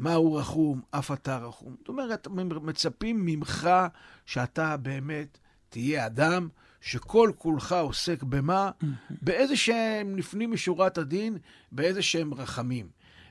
[0.00, 0.80] מהו רחום?
[0.90, 1.76] אף אתה רחום.
[1.78, 2.28] זאת אומרת,
[2.62, 3.70] מצפים ממך
[4.26, 6.48] שאתה באמת תהיה אדם
[6.80, 8.70] שכל כולך עוסק במה?
[9.22, 11.38] באיזה שהם לפנים משורת הדין,
[11.72, 12.88] באיזה שהם רחמים.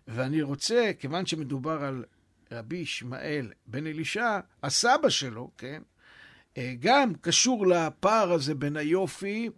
[0.07, 2.03] ואני רוצה, כיוון שמדובר על
[2.51, 5.81] רבי ישמעאל בן אלישע, הסבא שלו, כן?
[6.57, 9.49] אה, גם קשור לפער הזה בין היופי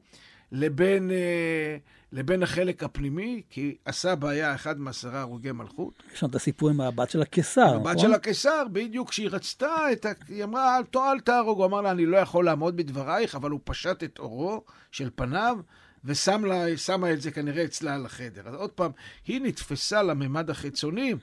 [0.52, 1.78] לבין, אה,
[2.12, 6.04] לבין החלק הפנימי, כי הסבא היה אחד מעשרה הרוגי מלכות.
[6.14, 7.98] יש לנו את הסיפור עם הבת של הקיסר, הבת נכון?
[7.98, 10.12] של הקיסר, בדיוק כשהיא רצתה, את ה...
[10.28, 11.58] היא אמרה, אל, אל תהרוג.
[11.58, 15.58] הוא אמר לה, אני לא יכול לעמוד בדברייך, אבל הוא פשט את עורו של פניו,
[16.06, 18.48] ושם לה, שמה את זה כנראה אצלה על החדר.
[18.48, 18.92] אז עוד פעם,
[19.28, 21.16] היא נתפסה לממד החיצוני,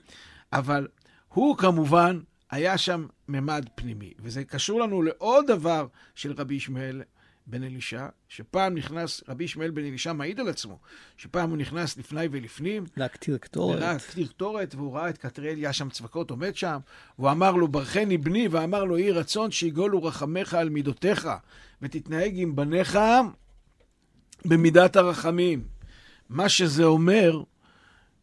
[0.52, 0.88] אבל
[1.28, 2.20] הוא כמובן
[2.50, 4.12] היה שם ממד פנימי.
[4.18, 7.02] וזה קשור לנו לעוד דבר של רבי ישמעאל
[7.50, 10.78] בן אלישע, שפעם נכנס, רבי ישמעאל בן אלישע מעיד על עצמו,
[11.16, 12.84] שפעם הוא נכנס לפני ולפנים.
[12.96, 13.80] להקטיר קטורת.
[13.80, 16.78] להקטיר קטורת, והוא ראה את קטריאל, היה שם צבקות עומד שם,
[17.18, 21.28] והוא אמר לו, ברכני בני, ואמר לו, יהי רצון שיגולו רחמך על מידותיך,
[21.82, 22.98] ותתנהג עם בניך
[24.44, 25.64] במידת הרחמים.
[26.28, 27.42] מה שזה אומר,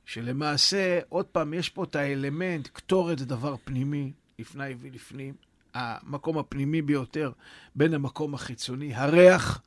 [0.05, 5.33] שלמעשה, עוד פעם, יש פה את האלמנט, קטורת זה דבר פנימי, לפני ולפנים,
[5.75, 7.31] המקום הפנימי ביותר
[7.75, 9.61] בין המקום החיצוני, הריח,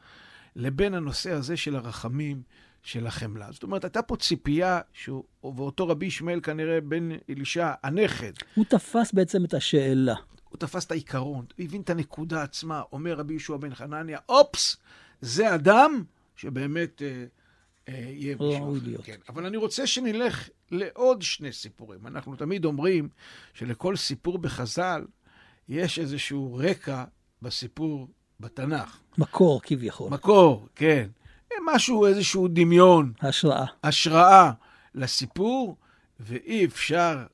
[0.56, 2.42] לבין הנושא הזה של הרחמים,
[2.82, 3.52] של החמלה.
[3.52, 8.32] זאת אומרת, הייתה פה ציפייה, שהוא, ואותו רבי ישמעאל כנראה בן אלישע, הנכד.
[8.54, 10.14] הוא תפס בעצם את השאלה.
[10.48, 12.82] הוא תפס את העיקרון, הוא הבין את הנקודה עצמה.
[12.92, 14.76] אומר רבי יהושע בן חנניה, אופס,
[15.20, 16.04] זה אדם
[16.36, 17.24] שבאמת אה,
[17.88, 19.02] אה, יהיה מישהו אחר.
[19.02, 19.16] כן.
[19.28, 22.06] אבל אני רוצה שנלך לעוד שני סיפורים.
[22.06, 23.08] אנחנו תמיד אומרים
[23.54, 25.04] שלכל סיפור בחז"ל
[25.68, 27.04] יש איזשהו רקע
[27.42, 28.08] בסיפור
[28.40, 28.98] בתנ"ך.
[29.18, 30.10] מקור כביכול.
[30.10, 31.08] מקור, כן.
[31.66, 33.12] משהו, איזשהו דמיון.
[33.20, 33.66] השראה.
[33.84, 34.52] השראה
[34.94, 35.76] לסיפור,
[36.20, 37.26] ואי אפשר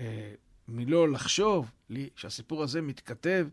[0.00, 0.32] אה,
[0.68, 3.48] מלא לחשוב לי שהסיפור הזה מתכתב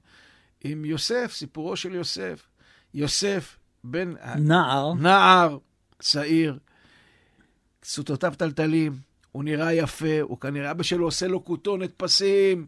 [0.64, 2.48] עם יוסף, סיפורו של יוסף.
[2.94, 4.14] יוסף בן...
[4.40, 4.94] נער.
[4.94, 5.58] נער
[6.00, 6.60] צעיר,
[7.82, 8.94] כסותותיו טלטלים,
[9.32, 12.68] הוא נראה יפה, הוא כנראה, אבא שלו עושה לו כותונת פסים,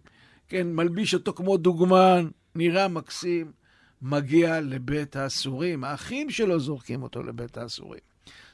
[0.49, 3.51] כן, מלביש אותו כמו דוגמן, נראה מקסים,
[4.01, 5.83] מגיע לבית האסורים.
[5.83, 7.99] האחים שלו זורקים אותו לבית האסורים.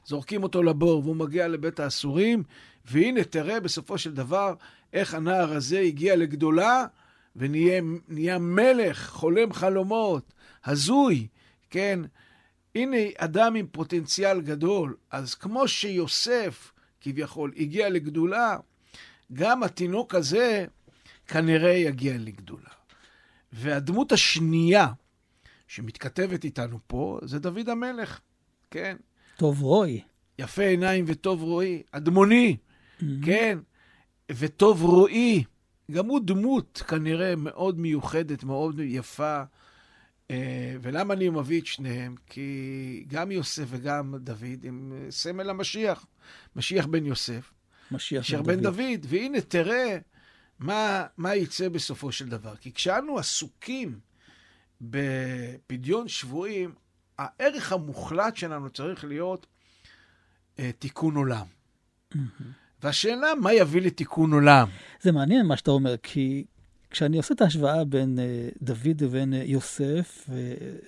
[0.06, 2.44] זורקים אותו לבור, והוא מגיע לבית האסורים,
[2.86, 4.54] והנה, תראה בסופו של דבר
[4.94, 6.86] איך הנער הזה הגיע לגדולה,
[7.36, 10.34] ונהיה מלך, חולם חלומות,
[10.66, 11.28] הזוי,
[11.70, 12.00] כן?
[12.76, 14.96] הנה אדם עם פוטנציאל גדול.
[15.12, 18.58] אז כמו שיוסף, כביכול, הגיע לגדולה,
[19.34, 20.66] גם התינוק הזה
[21.28, 22.70] כנראה יגיע לגדולה.
[23.54, 24.88] והדמות השנייה
[25.68, 28.20] שמתכתבת איתנו פה זה דוד המלך,
[28.72, 28.98] כן?
[29.38, 30.02] טוב רואי.
[30.40, 33.06] יפה עיניים וטוב רואי, אדמוני, mm-hmm.
[33.26, 33.60] כן?
[34.32, 35.44] וטוב רואי,
[35.92, 39.44] גם הוא דמות כנראה מאוד מיוחדת, מאוד יפה.
[40.32, 42.16] אה, ולמה אני מביא את שניהם?
[42.26, 46.06] כי גם יוסף וגם דוד הם סמל המשיח.
[46.56, 47.52] משיח בן יוסף.
[47.92, 48.76] משיח בן, בן דוד.
[48.76, 49.06] דוד.
[49.10, 49.98] והנה, תראה
[50.60, 52.56] מה, מה יצא בסופו של דבר.
[52.56, 54.00] כי כשאנו עסוקים
[54.82, 56.74] בפדיון שבויים,
[57.18, 59.46] הערך המוחלט שלנו צריך להיות
[60.60, 61.46] אה, תיקון עולם.
[62.14, 62.18] Mm-hmm.
[62.84, 64.68] והשאלה, מה יביא לתיקון עולם?
[65.02, 66.46] זה מעניין מה שאתה אומר, כי
[66.90, 70.32] כשאני עושה את ההשוואה בין uh, דוד לבין uh, יוסף, uh,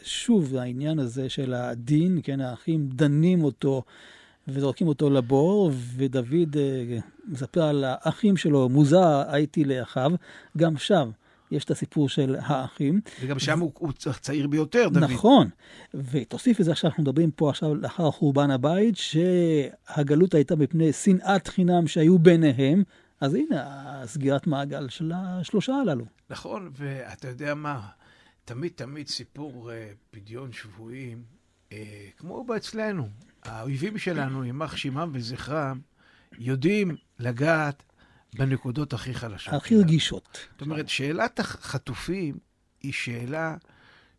[0.04, 3.84] שוב, העניין הזה של הדין, כן, האחים דנים אותו
[4.48, 10.12] וזורקים אותו לבור, ודוד uh, מספר על האחים שלו, מוזר הייתי לאחיו,
[10.58, 11.10] גם שם.
[11.52, 13.02] יש את הסיפור של האחים.
[13.22, 15.04] וגם שם הוא, הוא צעיר ביותר, דוד.
[15.04, 15.50] נכון.
[15.94, 22.20] ותוסיף לזה שאנחנו מדברים פה עכשיו לאחר חורבן הבית, שהגלות הייתה מפני שנאת חינם שהיו
[22.20, 22.84] ביניהם,
[23.22, 26.06] אז הנה, סגירת מעגל של השלושה הללו.
[26.30, 27.88] נכון, ואתה יודע מה,
[28.46, 29.74] תמיד תמיד סיפור uh,
[30.12, 31.24] פדיון שבויים,
[31.70, 31.74] uh,
[32.18, 33.08] כמו אצלנו,
[33.48, 35.80] האויבים שלנו, יימח שמם וזכרם,
[36.40, 37.84] יודעים לגעת
[38.34, 39.54] בנקודות הכי חלשות.
[39.54, 40.48] הכי רגישות.
[40.52, 42.38] זאת אומרת, שאלת החטופים
[42.84, 43.56] היא שאלה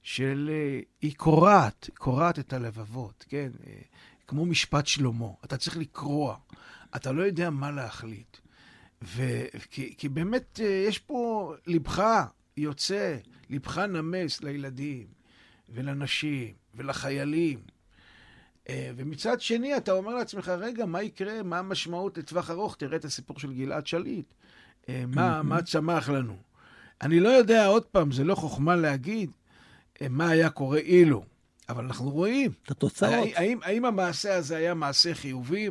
[0.03, 0.51] של...
[0.53, 3.51] אה, היא קורעת, קורעת את הלבבות, כן?
[4.27, 5.27] כמו משפט שלמה.
[5.45, 6.37] אתה צריך לקרוע.
[6.97, 8.37] אתה לא יודע מה להחליט.
[9.03, 9.23] ו...
[9.71, 12.03] כי, כי באמת אה, יש פה, לבך
[12.57, 13.17] יוצא,
[13.51, 15.07] לבך נמס לילדים
[15.69, 17.59] ולנשים ולחיילים.
[18.71, 21.43] אה, ומצד שני, אתה אומר לעצמך, רגע, מה יקרה?
[21.43, 22.77] מה המשמעות לטווח ארוך?
[22.77, 24.27] תראה את הסיפור של גלעד שליט.
[24.89, 26.37] אה, מה, מה צמח לנו?
[27.03, 29.31] אני לא יודע, עוד פעם, זה לא חוכמה להגיד
[30.11, 31.25] מה היה קורה אילו,
[31.69, 32.51] אבל אנחנו רואים.
[32.63, 33.29] את התוצאות.
[33.35, 35.71] האם, האם המעשה הזה היה מעשה חיובי?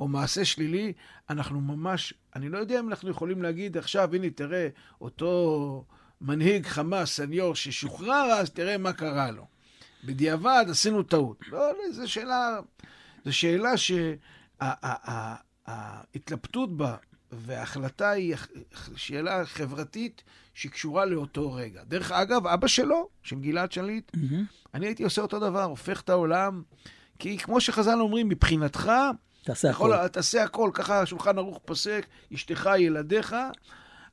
[0.00, 0.92] או מעשה שלילי,
[1.30, 4.68] אנחנו ממש, אני לא יודע אם אנחנו יכולים להגיד עכשיו, הנה, תראה,
[5.00, 5.84] אותו
[6.20, 9.46] מנהיג חמאס, סניור, ששוחרר אז, תראה מה קרה לו.
[10.04, 11.48] בדיעבד עשינו טעות.
[11.48, 12.60] לא, לא, זו שאלה,
[13.24, 13.72] זו שאלה
[15.66, 16.96] שההתלבטות בה
[17.32, 18.36] וההחלטה היא
[18.96, 20.22] שאלה חברתית
[20.54, 21.82] שקשורה לאותו רגע.
[21.84, 24.68] דרך אגב, אבא שלו, של גלעד שליט, mm-hmm.
[24.74, 26.62] אני הייתי עושה אותו דבר, הופך את העולם,
[27.18, 28.92] כי כמו שחז"ל אומרים, מבחינתך,
[29.44, 29.90] תעשה הכל.
[29.94, 33.36] יכול, תעשה הכל, ככה השולחן ערוך פוסק, אשתך, ילדיך,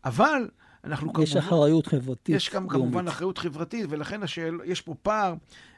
[0.05, 0.49] אבל
[0.83, 1.23] אנחנו כמובן...
[1.23, 2.35] יש אחריות חברתית.
[2.35, 5.33] יש גם כמובן אחריות חברתית, ולכן השאל, יש פה פער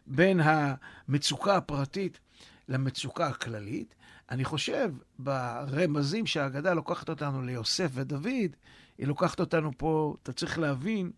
[0.09, 2.19] בין המצוקה הפרטית
[2.67, 3.95] למצוקה הכללית.
[4.31, 8.55] אני חושב, ברמזים שהאגדה לוקחת אותנו ליוסף ודוד,
[8.97, 11.11] היא לוקחת אותנו פה, אתה צריך להבין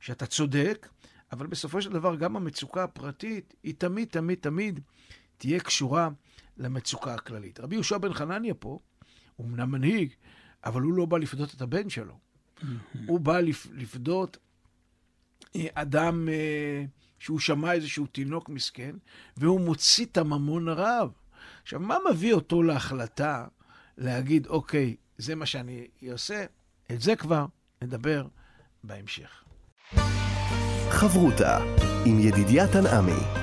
[0.00, 0.88] שאתה צודק,
[1.32, 4.80] אבל בסופו של דבר גם המצוקה הפרטית היא תמיד, תמיד, תמיד
[5.36, 6.08] תהיה קשורה
[6.56, 7.60] למצוקה הכללית.
[7.60, 8.78] רבי יהושע בן חנניה פה,
[9.36, 10.12] הוא אמנם מנהיג,
[10.64, 12.18] אבל הוא לא בא לפדות את הבן שלו.
[13.06, 13.40] הוא בא
[13.72, 14.36] לפדות
[15.56, 16.84] אה, אדם אה,
[17.22, 18.94] שהוא שמע איזשהו תינוק מסכן,
[19.36, 21.10] והוא מוציא את הממון הרב.
[21.62, 23.46] עכשיו, מה מביא אותו להחלטה
[23.98, 26.44] להגיד, אוקיי, זה מה שאני עושה?
[26.92, 27.46] את זה כבר
[27.82, 28.26] נדבר
[28.84, 29.44] בהמשך.
[30.90, 31.58] חברותה
[32.06, 33.42] עם ידידיה תנעמי.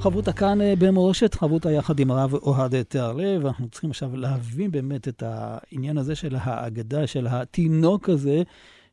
[0.00, 3.46] חברותה כאן אה, במורשת, חברותה יחד עם הרב אוהד תיארלב.
[3.46, 8.42] אנחנו צריכים עכשיו להבין באמת את העניין הזה של האגדה, של התינוק הזה,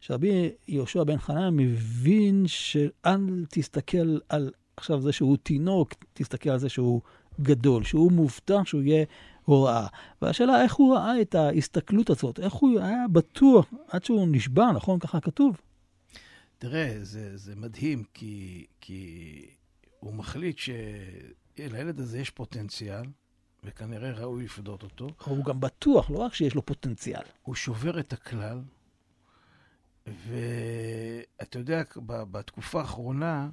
[0.03, 6.69] שרבי יהושע בן חנן מבין שאל תסתכל על עכשיו זה שהוא תינוק, תסתכל על זה
[6.69, 7.01] שהוא
[7.41, 9.05] גדול, שהוא מובטח שהוא יהיה
[9.43, 9.87] הוראה.
[10.21, 14.99] והשאלה איך הוא ראה את ההסתכלות הזאת, איך הוא היה בטוח עד שהוא נשבע, נכון?
[14.99, 15.57] ככה כתוב.
[16.57, 19.45] תראה, זה, זה מדהים, כי, כי
[19.99, 23.03] הוא מחליט שלילד הזה יש פוטנציאל,
[23.63, 25.07] וכנראה ראוי לפדות אותו.
[25.25, 27.23] הוא גם בטוח, לא רק שיש לו פוטנציאל.
[27.43, 28.61] הוא שובר את הכלל,
[30.07, 33.49] ואתה יודע, בתקופה האחרונה,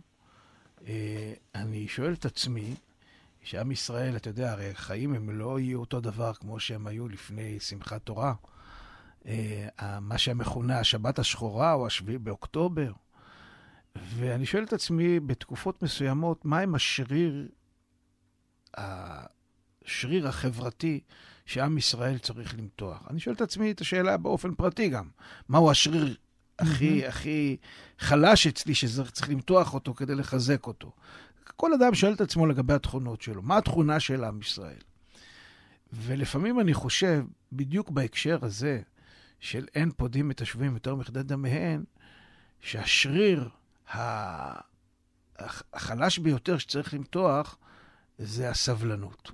[0.87, 2.75] אה, אני שואל את עצמי,
[3.43, 7.61] שעם ישראל, אתה יודע, הרי החיים הם לא יהיו אותו דבר כמו שהם היו לפני
[7.61, 8.35] שמחת תורה.
[9.27, 12.93] אה, מה שמכונה השבת השחורה או השביעי באוקטובר.
[13.97, 17.49] ואני שואל את עצמי, בתקופות מסוימות, מה עם השריר,
[18.75, 21.01] השריר החברתי
[21.47, 23.07] שעם ישראל צריך למתוח?
[23.11, 25.09] אני שואל את עצמי את השאלה באופן פרטי גם,
[25.49, 26.17] מהו השריר
[26.61, 27.57] הכי, הכי
[27.99, 30.92] חלש אצלי שצריך למתוח אותו כדי לחזק אותו?
[31.57, 34.79] כל אדם שואל את עצמו לגבי התכונות שלו, מה התכונה של עם ישראל?
[35.92, 38.81] ולפעמים אני חושב, בדיוק בהקשר הזה,
[39.40, 41.85] של אין פודים את השבויים יותר מכדי דמיהן,
[42.61, 43.49] שהשריר
[45.38, 47.59] החלש ביותר שצריך למתוח
[48.18, 49.33] זה הסבלנות.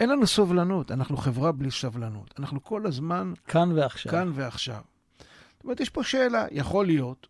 [0.00, 2.34] אין לנו סובלנות, אנחנו חברה בלי סבלנות.
[2.38, 3.32] אנחנו כל הזמן...
[3.48, 4.12] כאן ועכשיו.
[4.12, 4.82] כאן ועכשיו.
[5.64, 7.26] זאת אומרת, יש פה שאלה, יכול להיות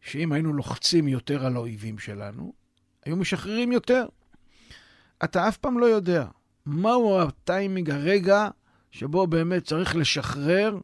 [0.00, 2.52] שאם היינו לוחצים יותר על האויבים שלנו,
[3.04, 4.06] היו משחררים יותר.
[5.24, 6.26] אתה אף פעם לא יודע
[6.66, 8.48] מהו הטיימינג, הרגע
[8.90, 10.78] שבו באמת צריך לשחרר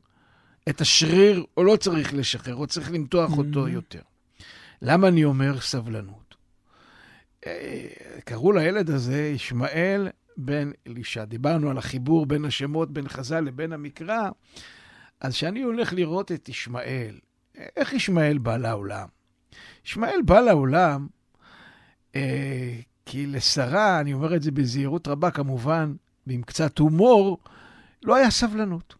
[0.69, 3.71] את השריר, או לא צריך לשחרר, או צריך למתוח אותו mm-hmm.
[3.71, 4.03] יותר.
[4.83, 6.35] למה אני אומר סבלנות?
[7.47, 7.89] אה,
[8.25, 11.25] קראו לילד הזה ישמעאל בן אלישע.
[11.25, 14.29] דיברנו על החיבור בין השמות, בין חז"ל לבין המקרא.
[15.21, 17.19] אז כשאני הולך לראות את ישמעאל,
[17.77, 19.09] איך ישמעאל בא לעולם?
[19.87, 21.07] ישמעאל בא לעולם
[22.17, 25.95] אה, כי לשרה, אני אומר את זה בזהירות רבה כמובן,
[26.27, 27.39] ועם קצת הומור,
[28.03, 28.95] לא היה סבלנות.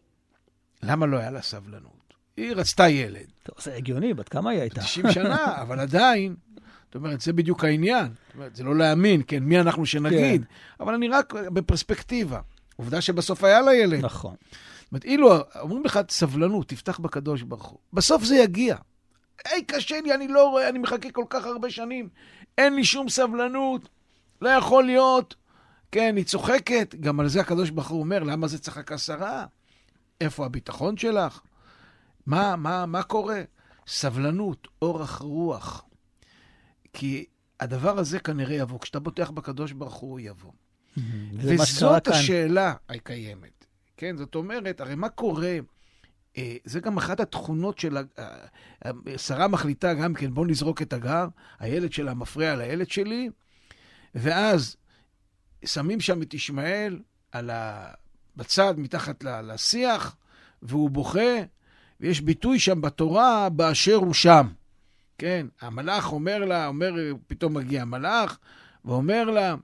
[0.83, 2.13] למה לא היה לה סבלנות?
[2.37, 3.25] היא רצתה ילד.
[3.43, 4.81] טוב, זה הגיוני, בת כמה היא הייתה?
[4.81, 6.35] 90 שנה, אבל עדיין,
[6.85, 8.07] זאת אומרת, זה בדיוק העניין.
[8.07, 10.83] זאת אומרת, זה לא להאמין, כן, מי אנחנו שנגיד, כן.
[10.83, 12.41] אבל אני רק בפרספקטיבה.
[12.75, 14.05] עובדה שבסוף היה לה ילד.
[14.05, 14.35] נכון.
[14.91, 17.79] זאת אומרת, אילו אומרים לך, סבלנות, תפתח בקדוש ברוך הוא.
[17.93, 18.75] בסוף זה יגיע.
[19.45, 22.09] היי, קשה לי, אני לא רואה, אני מחכה כל כך הרבה שנים.
[22.57, 23.89] אין לי שום סבלנות,
[24.41, 25.35] לא יכול להיות.
[25.91, 29.45] כן, היא צוחקת, גם על זה הקדוש ברוך הוא אומר, למה זה צחק עשרה?
[30.21, 31.41] איפה הביטחון שלך?
[32.25, 33.41] מה, מה, מה קורה?
[33.87, 35.85] סבלנות, אורך רוח.
[36.93, 37.25] כי
[37.59, 38.79] הדבר הזה כנראה יבוא.
[38.79, 40.51] כשאתה בוטח בקדוש ברוך הוא, הוא יבוא.
[41.33, 43.60] וזאת השאלה הקיימת.
[44.01, 45.57] כן, זאת אומרת, הרי מה קורה?
[46.37, 47.97] אה, זה גם אחת התכונות של...
[48.19, 51.27] אה, שרה מחליטה גם כן, בוא נזרוק את הגר,
[51.59, 53.29] הילד שלה מפריע לילד שלי,
[54.15, 54.77] ואז
[55.65, 56.99] שמים שם את ישמעאל
[57.31, 57.91] על ה...
[58.35, 60.15] בצד, מתחת לשיח,
[60.61, 61.35] והוא בוכה,
[61.99, 64.47] ויש ביטוי שם בתורה, באשר הוא שם.
[65.17, 66.93] כן, המלאך אומר לה, אומר,
[67.27, 68.39] פתאום מגיע המלאך,
[68.85, 69.55] ואומר לה,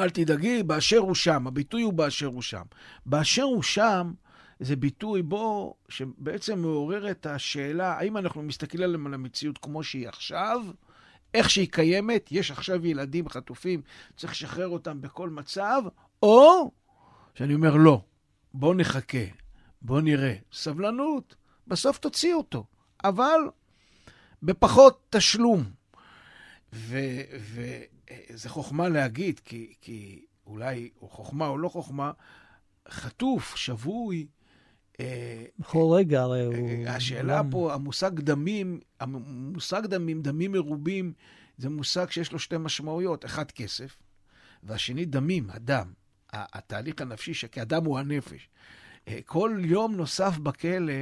[0.00, 1.46] אל תדאגי, באשר הוא שם.
[1.46, 2.62] הביטוי הוא באשר הוא שם.
[3.06, 4.12] באשר הוא שם,
[4.60, 10.60] זה ביטוי בו, שבעצם מעורר את השאלה, האם אנחנו מסתכלים על המציאות כמו שהיא עכשיו,
[11.34, 13.82] איך שהיא קיימת, יש עכשיו ילדים חטופים,
[14.16, 15.82] צריך לשחרר אותם בכל מצב,
[16.22, 16.70] או
[17.34, 18.00] שאני אומר, לא,
[18.54, 19.24] בוא נחכה,
[19.82, 20.34] בוא נראה.
[20.52, 21.34] סבלנות,
[21.66, 22.64] בסוף תוציא אותו,
[23.04, 23.40] אבל
[24.42, 25.77] בפחות תשלום.
[26.72, 32.12] וזה חוכמה להגיד, כי, כי אולי, או חוכמה או לא חוכמה,
[32.88, 34.26] חטוף, שבוי,
[35.58, 36.68] בכל רגע הרי הוא...
[36.86, 41.12] אה, השאלה פה, המושג דמים, המושג דמים, דמים מרובים,
[41.58, 43.24] זה מושג שיש לו שתי משמעויות.
[43.24, 43.96] אחד, כסף,
[44.62, 45.92] והשני, דמים, הדם.
[46.32, 48.48] התהליך הנפשי, שכאדם הוא הנפש.
[49.08, 50.92] אה, כל יום נוסף בכלא,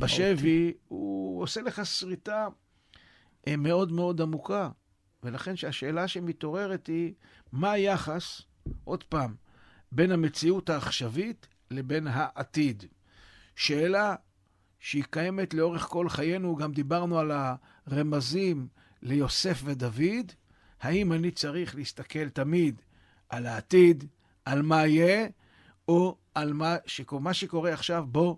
[0.00, 2.48] בשבי, הוא עושה לך שריטה
[3.48, 4.70] אה, מאוד מאוד עמוקה.
[5.24, 7.12] ולכן שהשאלה שמתעוררת היא,
[7.52, 8.42] מה היחס,
[8.84, 9.34] עוד פעם,
[9.92, 12.84] בין המציאות העכשווית לבין העתיד?
[13.56, 14.14] שאלה
[14.78, 17.32] שהיא קיימת לאורך כל חיינו, גם דיברנו על
[17.86, 18.68] הרמזים
[19.02, 20.32] ליוסף ודוד,
[20.80, 22.80] האם אני צריך להסתכל תמיד
[23.28, 24.04] על העתיד,
[24.44, 25.26] על מה יהיה,
[25.88, 28.36] או על מה, שקורה, מה שקורה עכשיו, בוא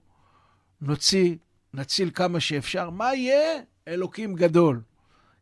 [0.81, 1.37] נוציא,
[1.75, 3.63] נציל כמה שאפשר, מה יהיה?
[3.89, 4.81] אלוקים גדול.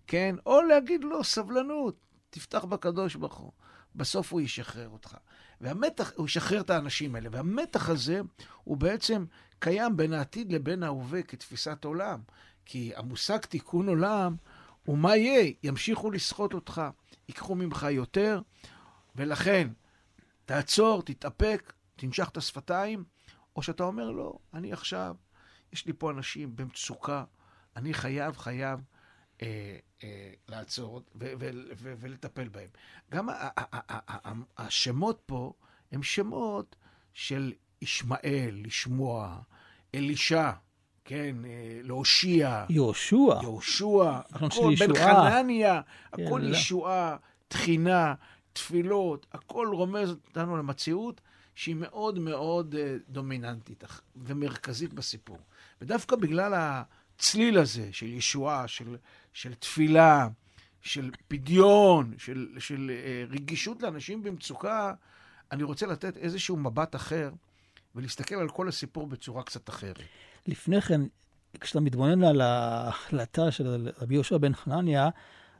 [0.06, 0.36] כן?
[0.46, 1.96] או להגיד לו, סבלנות,
[2.30, 3.52] תפתח בקדוש ברוך הוא.
[3.94, 5.16] בסוף הוא ישחרר אותך.
[5.60, 7.28] והמתח, הוא ישחרר את האנשים האלה.
[7.32, 8.20] והמתח הזה
[8.64, 9.24] הוא בעצם
[9.58, 12.20] קיים בין העתיד לבין ההווה כתפיסת עולם.
[12.64, 14.36] כי המושג תיקון עולם
[14.84, 15.52] הוא מה יהיה?
[15.62, 16.82] ימשיכו לסחוט אותך,
[17.28, 18.40] ייקחו ממך יותר,
[19.16, 19.68] ולכן
[20.44, 23.04] תעצור, תתאפק, תנשך את השפתיים,
[23.56, 25.16] או שאתה אומר, לא, אני עכשיו,
[25.72, 27.24] יש לי פה אנשים במצוקה,
[27.76, 28.80] אני חייב, חייב
[29.42, 31.02] אה, אה, לעצור
[31.78, 32.68] ולטפל בהם.
[33.10, 33.28] גם
[34.58, 35.52] השמות פה
[35.92, 36.76] הם שמות
[37.12, 39.38] של ישמעאל, לשמוע,
[39.94, 40.50] אלישע,
[41.04, 42.64] כן, אה, להושיע.
[42.68, 43.38] יהושע.
[43.42, 45.80] יהושע, הכל, בן חנניה,
[46.16, 46.56] כן, הכל לא.
[46.56, 47.16] ישועה,
[47.48, 48.14] תחינה,
[48.52, 51.20] תפילות, הכל רומז אותנו למציאות
[51.54, 52.74] שהיא מאוד מאוד
[53.08, 53.84] דומיננטית
[54.16, 55.38] ומרכזית בסיפור.
[55.80, 58.96] ודווקא בגלל הצליל הזה של ישועה, של,
[59.34, 60.28] של תפילה,
[60.82, 64.94] של פדיון, של, של אה, רגישות לאנשים במצוקה,
[65.52, 67.30] אני רוצה לתת איזשהו מבט אחר
[67.94, 69.98] ולהסתכל על כל הסיפור בצורה קצת אחרת.
[70.46, 71.00] לפני כן,
[71.60, 75.08] כשאתה מתבונן על ההחלטה של רבי יהושע בן חנניה,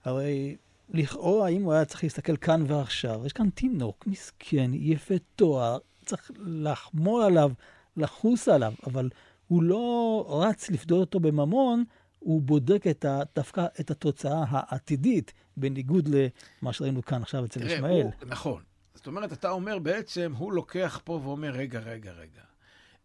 [0.05, 0.57] הרי
[0.91, 6.31] לכאורה, אם הוא היה צריך להסתכל כאן ועכשיו, יש כאן תינוק מסכן, יפה תואר, צריך
[6.39, 7.53] לחמול עליו,
[7.97, 9.11] לחוס עליו, אבל
[9.49, 11.85] הוא לא רץ לפדות אותו בממון,
[12.25, 18.07] הוא בודק את ה, דווקא את התוצאה העתידית, בניגוד למה שראינו כאן עכשיו אצל ישמעאל.
[18.27, 18.63] נכון.
[18.95, 22.41] זאת אומרת, אתה אומר בעצם, הוא לוקח פה ואומר, רגע, רגע, רגע.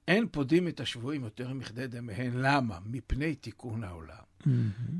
[0.08, 2.32] אין פודים את השבויים יותר מכדי דמיהן.
[2.34, 2.78] למה?
[2.86, 4.16] מפני תיקון העולם.
[4.16, 4.52] Mm-hmm.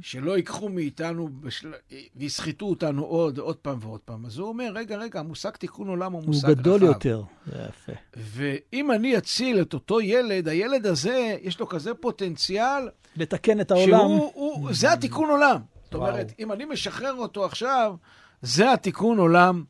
[0.02, 1.74] שלא ייקחו מאיתנו בשל...
[2.16, 4.26] ויסחטו אותנו עוד, עוד פעם ועוד פעם.
[4.26, 6.50] אז הוא אומר, רגע, רגע, המושג תיקון עולם הוא מושג רחב.
[6.50, 6.94] הוא גדול רחב.
[6.94, 7.92] יותר, זה יפה.
[8.16, 12.90] ואם אני אציל את אותו ילד, הילד הזה, יש לו כזה פוטנציאל...
[13.20, 14.00] לתקן את העולם.
[14.00, 15.62] שהוא, הוא, זה התיקון עולם.
[15.84, 17.96] זאת אומרת, אם אני משחרר אותו עכשיו,
[18.42, 19.64] זה התיקון עולם.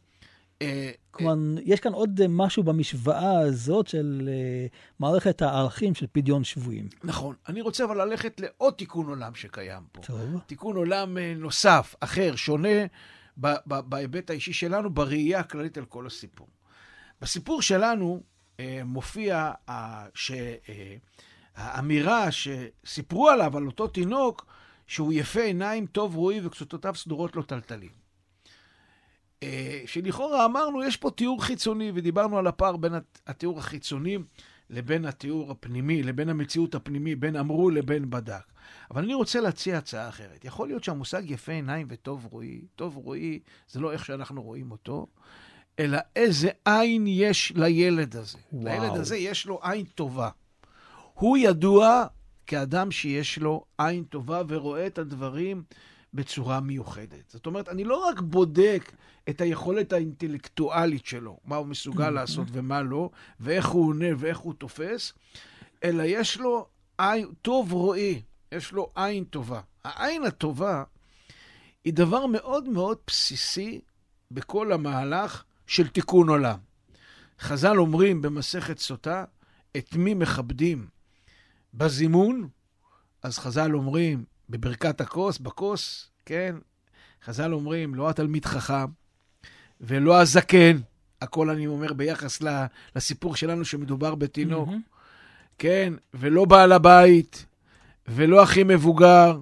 [0.61, 6.87] אה, כלומר, יש כאן עוד משהו במשוואה הזאת של uh, מערכת הערכים של פדיון שבויים.
[7.03, 7.35] נכון.
[7.47, 10.01] אני רוצה אבל ללכת לעוד תיקון עולם שקיים פה.
[10.01, 10.39] טוב.
[10.45, 12.85] תיקון עולם נוסף, אחר, שונה,
[13.65, 16.47] בהיבט האישי שלנו, בראייה הכללית על כל הסיפור.
[17.21, 18.21] בסיפור שלנו
[18.85, 19.71] מופיע uh,
[21.57, 24.45] שהאמירה uh, שסיפרו עליו, על אותו תינוק,
[24.87, 27.99] שהוא יפה עיניים, טוב רואי וכסותותיו סדורות לו טלטלים.
[29.43, 32.93] אה, שלכאורה אמרנו, יש פה תיאור חיצוני, ודיברנו על הפער בין
[33.27, 34.17] התיאור החיצוני
[34.69, 38.43] לבין התיאור הפנימי, לבין המציאות הפנימי, בין אמרו לבין בדק.
[38.91, 40.45] אבל אני רוצה להציע הצעה אחרת.
[40.45, 45.07] יכול להיות שהמושג יפה עיניים וטוב רואי, טוב רואי זה לא איך שאנחנו רואים אותו,
[45.79, 48.37] אלא איזה עין יש לילד הזה.
[48.53, 48.65] וואו.
[48.65, 50.29] לילד הזה יש לו עין טובה.
[51.19, 52.05] הוא ידוע
[52.47, 55.63] כאדם שיש לו עין טובה ורואה את הדברים
[56.13, 57.29] בצורה מיוחדת.
[57.29, 58.91] זאת אומרת, אני לא רק בודק
[59.29, 62.09] את היכולת האינטלקטואלית שלו, מה הוא מסוגל.
[62.09, 65.13] לעשות ומה לא, ואיך הוא עונה ואיך הוא תופס,
[65.83, 69.61] אלא יש לו עין, טוב רואי, יש לו עין טובה.
[69.83, 70.83] העין הטובה
[71.83, 73.81] היא דבר מאוד מאוד בסיסי
[74.31, 76.57] בכל המהלך של תיקון עולם.
[77.39, 79.23] חז"ל אומרים במסכת סוטה,
[79.77, 80.98] את מי מכבדים
[81.73, 82.47] בזימון?
[83.23, 86.55] אז חז"ל אומרים בברכת הכוס, בכוס, כן?
[87.25, 88.85] חז"ל אומרים, לא התלמיד חכם
[89.81, 90.77] ולא הזקן,
[91.21, 92.41] הכל אני אומר ביחס
[92.95, 94.97] לסיפור שלנו שמדובר בתינוק, mm-hmm.
[95.57, 95.93] כן?
[96.13, 97.45] ולא בעל הבית,
[98.07, 99.39] ולא הכי מבוגר,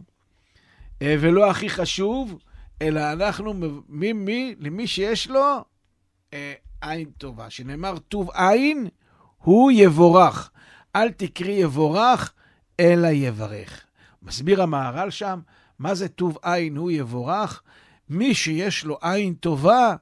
[1.01, 2.39] אה, ולא הכי חשוב,
[2.81, 3.53] אלא אנחנו,
[3.89, 5.63] מי, מי, למי שיש לו
[6.33, 7.49] אה, עין טובה.
[7.49, 8.87] שנאמר, טוב עין
[9.37, 10.51] הוא יבורך.
[10.97, 12.33] אל תקרי יבורך,
[12.79, 13.85] אלא יברך.
[14.21, 15.39] מסביר המהר"ל שם,
[15.79, 17.61] מה זה טוב עין הוא יבורך?
[18.09, 19.95] מי שיש לו עין טובה,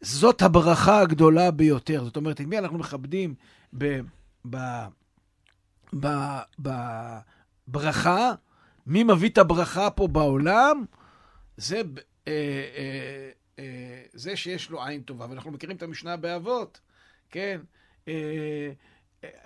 [0.00, 2.04] זאת הברכה הגדולה ביותר.
[2.04, 3.34] זאת אומרת, את מי אנחנו מכבדים
[7.68, 8.34] בברכה?
[8.86, 10.84] מי מביא את הברכה פה בעולם?
[11.56, 11.82] זה,
[12.28, 12.32] אה,
[12.76, 15.26] אה, אה, זה שיש לו עין טובה.
[15.30, 16.80] ואנחנו מכירים את המשנה באבות.
[17.30, 17.60] כן?
[18.08, 18.72] אה,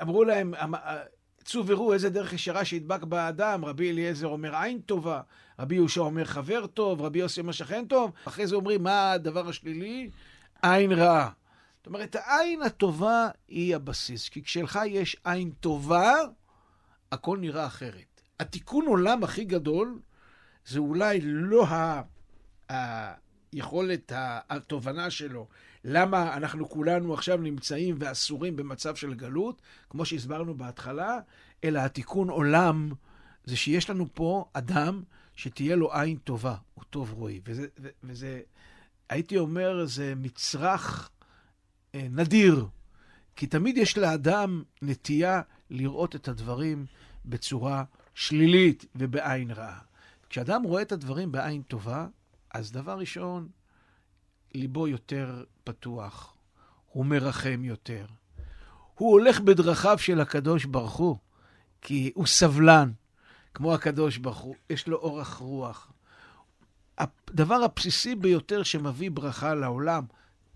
[0.03, 1.03] אמרו להם, אמ, אה,
[1.45, 5.20] צאו וראו איזה דרך ישרה שידבק באדם, רבי אליעזר אומר עין טובה,
[5.59, 9.49] רבי יהושע אומר חבר טוב, רבי יוסי אומר שכן טוב, אחרי זה אומרים מה הדבר
[9.49, 10.11] השלילי?
[10.62, 11.31] עין רעה.
[11.76, 16.14] זאת אומרת, העין הטובה היא הבסיס, כי כשלך יש עין טובה,
[17.12, 18.22] הכל נראה אחרת.
[18.41, 19.99] התיקון עולם הכי גדול
[20.66, 22.03] זה אולי לא ה...
[23.53, 24.12] היכולת,
[24.51, 25.47] התובנה שלו,
[25.85, 31.18] למה אנחנו כולנו עכשיו נמצאים ואסורים במצב של גלות, כמו שהסברנו בהתחלה,
[31.64, 32.93] אלא התיקון עולם
[33.45, 35.03] זה שיש לנו פה אדם
[35.35, 37.41] שתהיה לו עין טובה, הוא טוב רואי.
[37.45, 37.66] וזה,
[38.03, 38.41] וזה
[39.09, 41.11] הייתי אומר, זה מצרך
[41.95, 42.66] אה, נדיר,
[43.37, 46.87] כי תמיד יש לאדם נטייה לראות את הדברים
[47.24, 49.81] בצורה שלילית ובעין רעה.
[50.31, 52.07] כשאדם רואה את הדברים בעין טובה,
[52.55, 53.49] אז דבר ראשון,
[54.55, 56.34] ליבו יותר פתוח,
[56.92, 58.07] הוא מרחם יותר.
[58.94, 61.16] הוא הולך בדרכיו של הקדוש ברוך הוא,
[61.82, 62.90] כי הוא סבלן,
[63.55, 65.92] כמו הקדוש ברוך הוא, יש לו אורך רוח.
[66.99, 70.05] הדבר הבסיסי ביותר שמביא ברכה לעולם,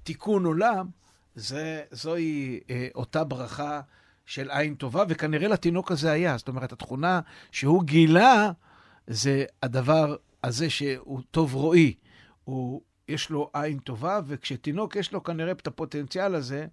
[0.03, 0.86] תיקון עולם,
[1.34, 3.80] זה, זוהי אה, אותה ברכה
[4.26, 6.36] של עין טובה, וכנראה לתינוק הזה היה.
[6.36, 7.20] זאת אומרת, התכונה
[7.53, 8.51] שהוא גילה,
[9.07, 11.95] זה הדבר הזה שהוא טוב רואי.
[12.45, 16.66] הוא, יש לו עין טובה, וכשתינוק יש לו כנראה את הפוטנציאל הזה,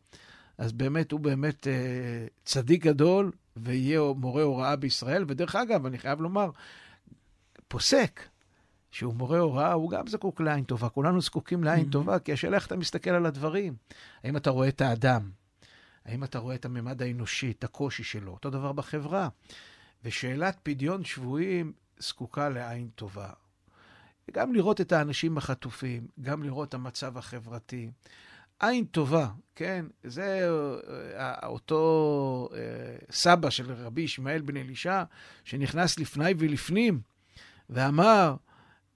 [0.57, 5.25] אז באמת הוא באמת אה, צדיק גדול, ויהיה מורה הוראה בישראל.
[5.27, 6.49] ודרך אגב, אני חייב לומר,
[7.67, 8.21] פוסק
[8.91, 10.89] שהוא מורה הוראה, הוא גם זקוק לעין טובה.
[10.89, 11.91] כולנו זקוקים לעין mm-hmm.
[11.91, 13.75] טובה, כי השאלה איך אתה מסתכל על הדברים.
[14.23, 15.29] האם אתה רואה את האדם?
[16.05, 18.31] האם אתה רואה את הממד האנושי, את הקושי שלו?
[18.31, 19.29] אותו דבר בחברה.
[20.03, 23.29] ושאלת פדיון שבויים זקוקה לעין טובה.
[24.29, 27.89] וגם לראות את האנשים החטופים, גם לראות את המצב החברתי.
[28.59, 29.85] עין טובה, כן?
[30.03, 30.49] זה
[31.17, 32.55] uh, אותו uh,
[33.11, 35.03] סבא של רבי ישמעאל בן אלישע,
[35.43, 37.01] שנכנס לפני ולפנים,
[37.69, 38.35] ואמר,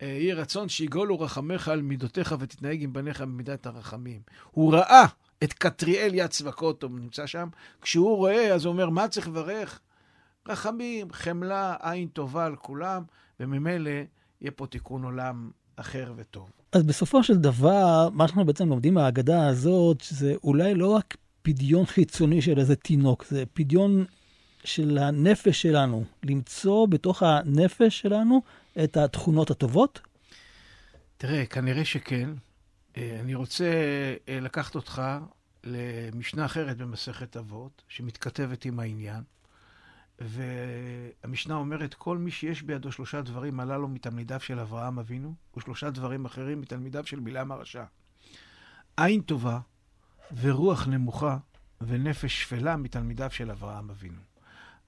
[0.01, 4.21] אה, יהי רצון שיגולו רחמך על מידותיך ותתנהג עם בניך במידת הרחמים.
[4.51, 5.05] הוא ראה
[5.43, 7.49] את קטריאל יד צבקות, הוא נמצא שם.
[7.81, 9.79] כשהוא רואה, אז הוא אומר, מה צריך לברך?
[10.47, 13.03] רחמים, חמלה, עין טובה על כולם,
[13.39, 13.91] וממילא
[14.43, 16.49] יהיה פה תיקון עולם אחר וטוב.
[16.71, 21.85] אז בסופו של דבר, מה שאנחנו בעצם לומדים מהאגדה הזאת, זה אולי לא רק פדיון
[21.85, 24.05] חיצוני של איזה תינוק, זה פדיון
[24.63, 28.41] של הנפש שלנו, למצוא בתוך הנפש שלנו
[28.83, 29.99] את התכונות הטובות?
[31.17, 32.29] תראה, כנראה שכן.
[32.97, 33.65] אה, אני רוצה
[34.29, 35.01] אה, לקחת אותך
[35.63, 39.23] למשנה אחרת במסכת אבות, שמתכתבת עם העניין.
[40.23, 45.89] והמשנה אומרת, כל מי שיש בידו שלושה דברים עלה לו מתלמידיו של אברהם אבינו, ושלושה
[45.89, 47.83] דברים אחרים מתלמידיו של בלעם הרשע.
[48.97, 49.59] עין טובה
[50.41, 51.37] ורוח נמוכה
[51.81, 54.21] ונפש שפלה מתלמידיו של אברהם אבינו.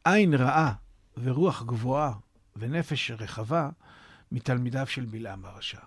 [0.03, 0.73] עין רעה
[1.17, 2.13] ורוח גבוהה
[2.55, 3.69] ונפש רחבה
[4.31, 5.79] מתלמידיו של בלעם הרשע.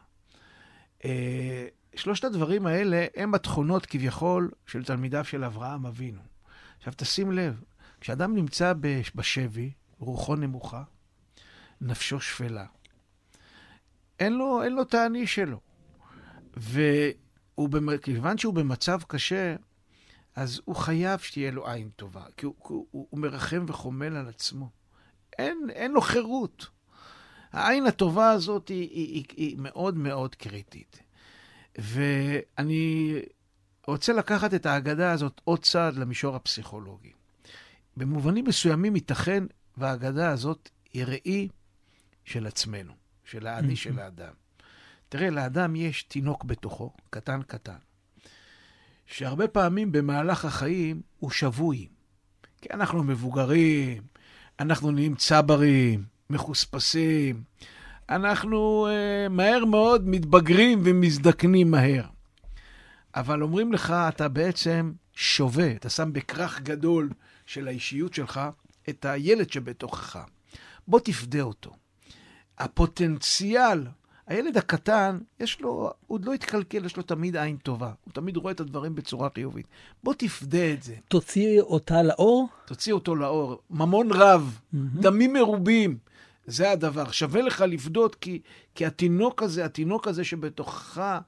[1.05, 6.21] אה, שלושת הדברים האלה הם התכונות כביכול של תלמידיו של אברהם אבינו.
[6.79, 7.63] עכשיו תשים לב,
[8.01, 8.73] כשאדם נמצא
[9.15, 10.83] בשבי, רוחו נמוכה,
[11.81, 12.67] נפשו שפלה.
[14.21, 15.61] אין לו, אין לו תעני שלו.
[16.57, 19.57] וכיוון שהוא במצב קשה,
[20.37, 24.71] אז הוא חייב שתהיה לו עין טובה, כי הוא, הוא, הוא, מרחם וחומל על עצמו.
[25.39, 26.67] אין, אין לו חירות.
[27.53, 31.03] העין הטובה הזאת היא, היא, היא, היא מאוד מאוד קריטית.
[31.79, 33.15] ואני
[33.87, 37.13] רוצה לקחת את ההגדה הזאת עוד צעד למישור הפסיכולוגי.
[37.99, 39.45] במובנים מסוימים ייתכן
[39.77, 41.49] וההגדה הזאת היא ראי
[42.25, 42.93] של עצמנו,
[43.25, 44.33] של האני של האדם.
[45.09, 47.77] תראה, לאדם יש תינוק בתוכו, קטן קטן,
[49.07, 51.89] שהרבה פעמים במהלך החיים הוא שבוי.
[52.61, 54.03] כי אנחנו מבוגרים,
[54.61, 57.43] אנחנו נהיים צברים, מחוספסים,
[58.09, 62.05] אנחנו uh, מהר מאוד מתבגרים ומזדקנים מהר.
[63.15, 67.11] אבל אומרים לך, אתה בעצם שווה, אתה שם בכרך גדול
[67.49, 68.41] של האישיות שלך
[68.89, 70.19] את הילד שבתוכך.
[70.89, 71.71] בוא תפדה אותו.
[72.59, 73.87] הפוטנציאל
[74.27, 77.93] הילד הקטן, יש לו, הוא עוד לא התקלקל, יש לו תמיד עין טובה.
[78.05, 79.67] הוא תמיד רואה את הדברים בצורה חיובית.
[80.03, 80.95] בוא תפדה את זה.
[81.09, 82.49] תוציא אותה לאור?
[82.67, 83.63] תוציא אותו לאור.
[83.71, 84.77] ממון רב, mm-hmm.
[85.01, 85.99] דמים מרובים.
[86.47, 87.11] זה הדבר.
[87.11, 88.41] שווה לך לפדות, כי,
[88.75, 91.19] כי התינוק הזה, התינוק הזה שבתוכך,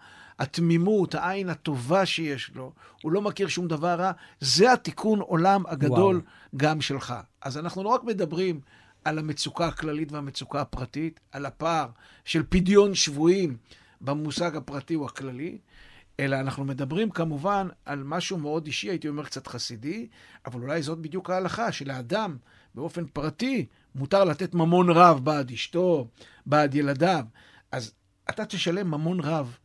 [0.41, 2.73] התמימות, העין הטובה שיש לו,
[3.03, 6.57] הוא לא מכיר שום דבר רע, זה התיקון עולם הגדול וואו.
[6.57, 7.15] גם שלך.
[7.43, 8.61] אז אנחנו לא רק מדברים
[9.05, 11.89] על המצוקה הכללית והמצוקה הפרטית, על הפער
[12.25, 13.57] של פדיון שבויים
[14.01, 15.59] במושג הפרטי או הכללי,
[16.21, 20.09] אלא אנחנו מדברים כמובן על משהו מאוד אישי, הייתי אומר קצת חסידי,
[20.47, 22.37] אבל אולי זאת בדיוק ההלכה, שלאדם
[22.75, 26.09] באופן פרטי מותר לתת ממון רב בעד אשתו,
[26.47, 27.25] בעד ילדיו.
[27.73, 27.93] אז
[28.31, 29.57] אתה תשלם ממון רב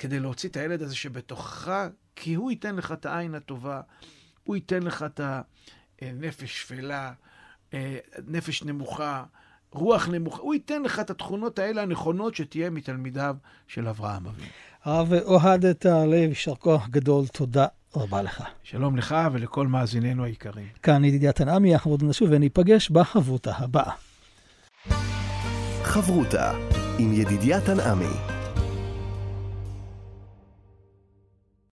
[0.00, 3.80] כדי להוציא את הילד הזה שבתוכך, כי הוא ייתן לך את העין הטובה,
[4.44, 5.20] הוא ייתן לך את
[6.02, 7.12] הנפש שפלה,
[7.74, 9.24] אה, נפש נמוכה,
[9.72, 13.36] רוח נמוכה, הוא ייתן לך את התכונות האלה הנכונות שתהיה מתלמידיו
[13.66, 14.48] של אברהם אבינו.
[14.84, 18.44] הרב אוהד הלב, יישר כוח גדול, תודה רבה לך.
[18.62, 20.68] שלום לך ולכל מאזיננו היקרים.
[20.82, 23.92] כאן ידידיה תנעמי, אנחנו עוד נשוב וניפגש בחברותה הבאה.
[25.82, 26.52] חברותה
[26.98, 28.29] עם ידידיה תנעמי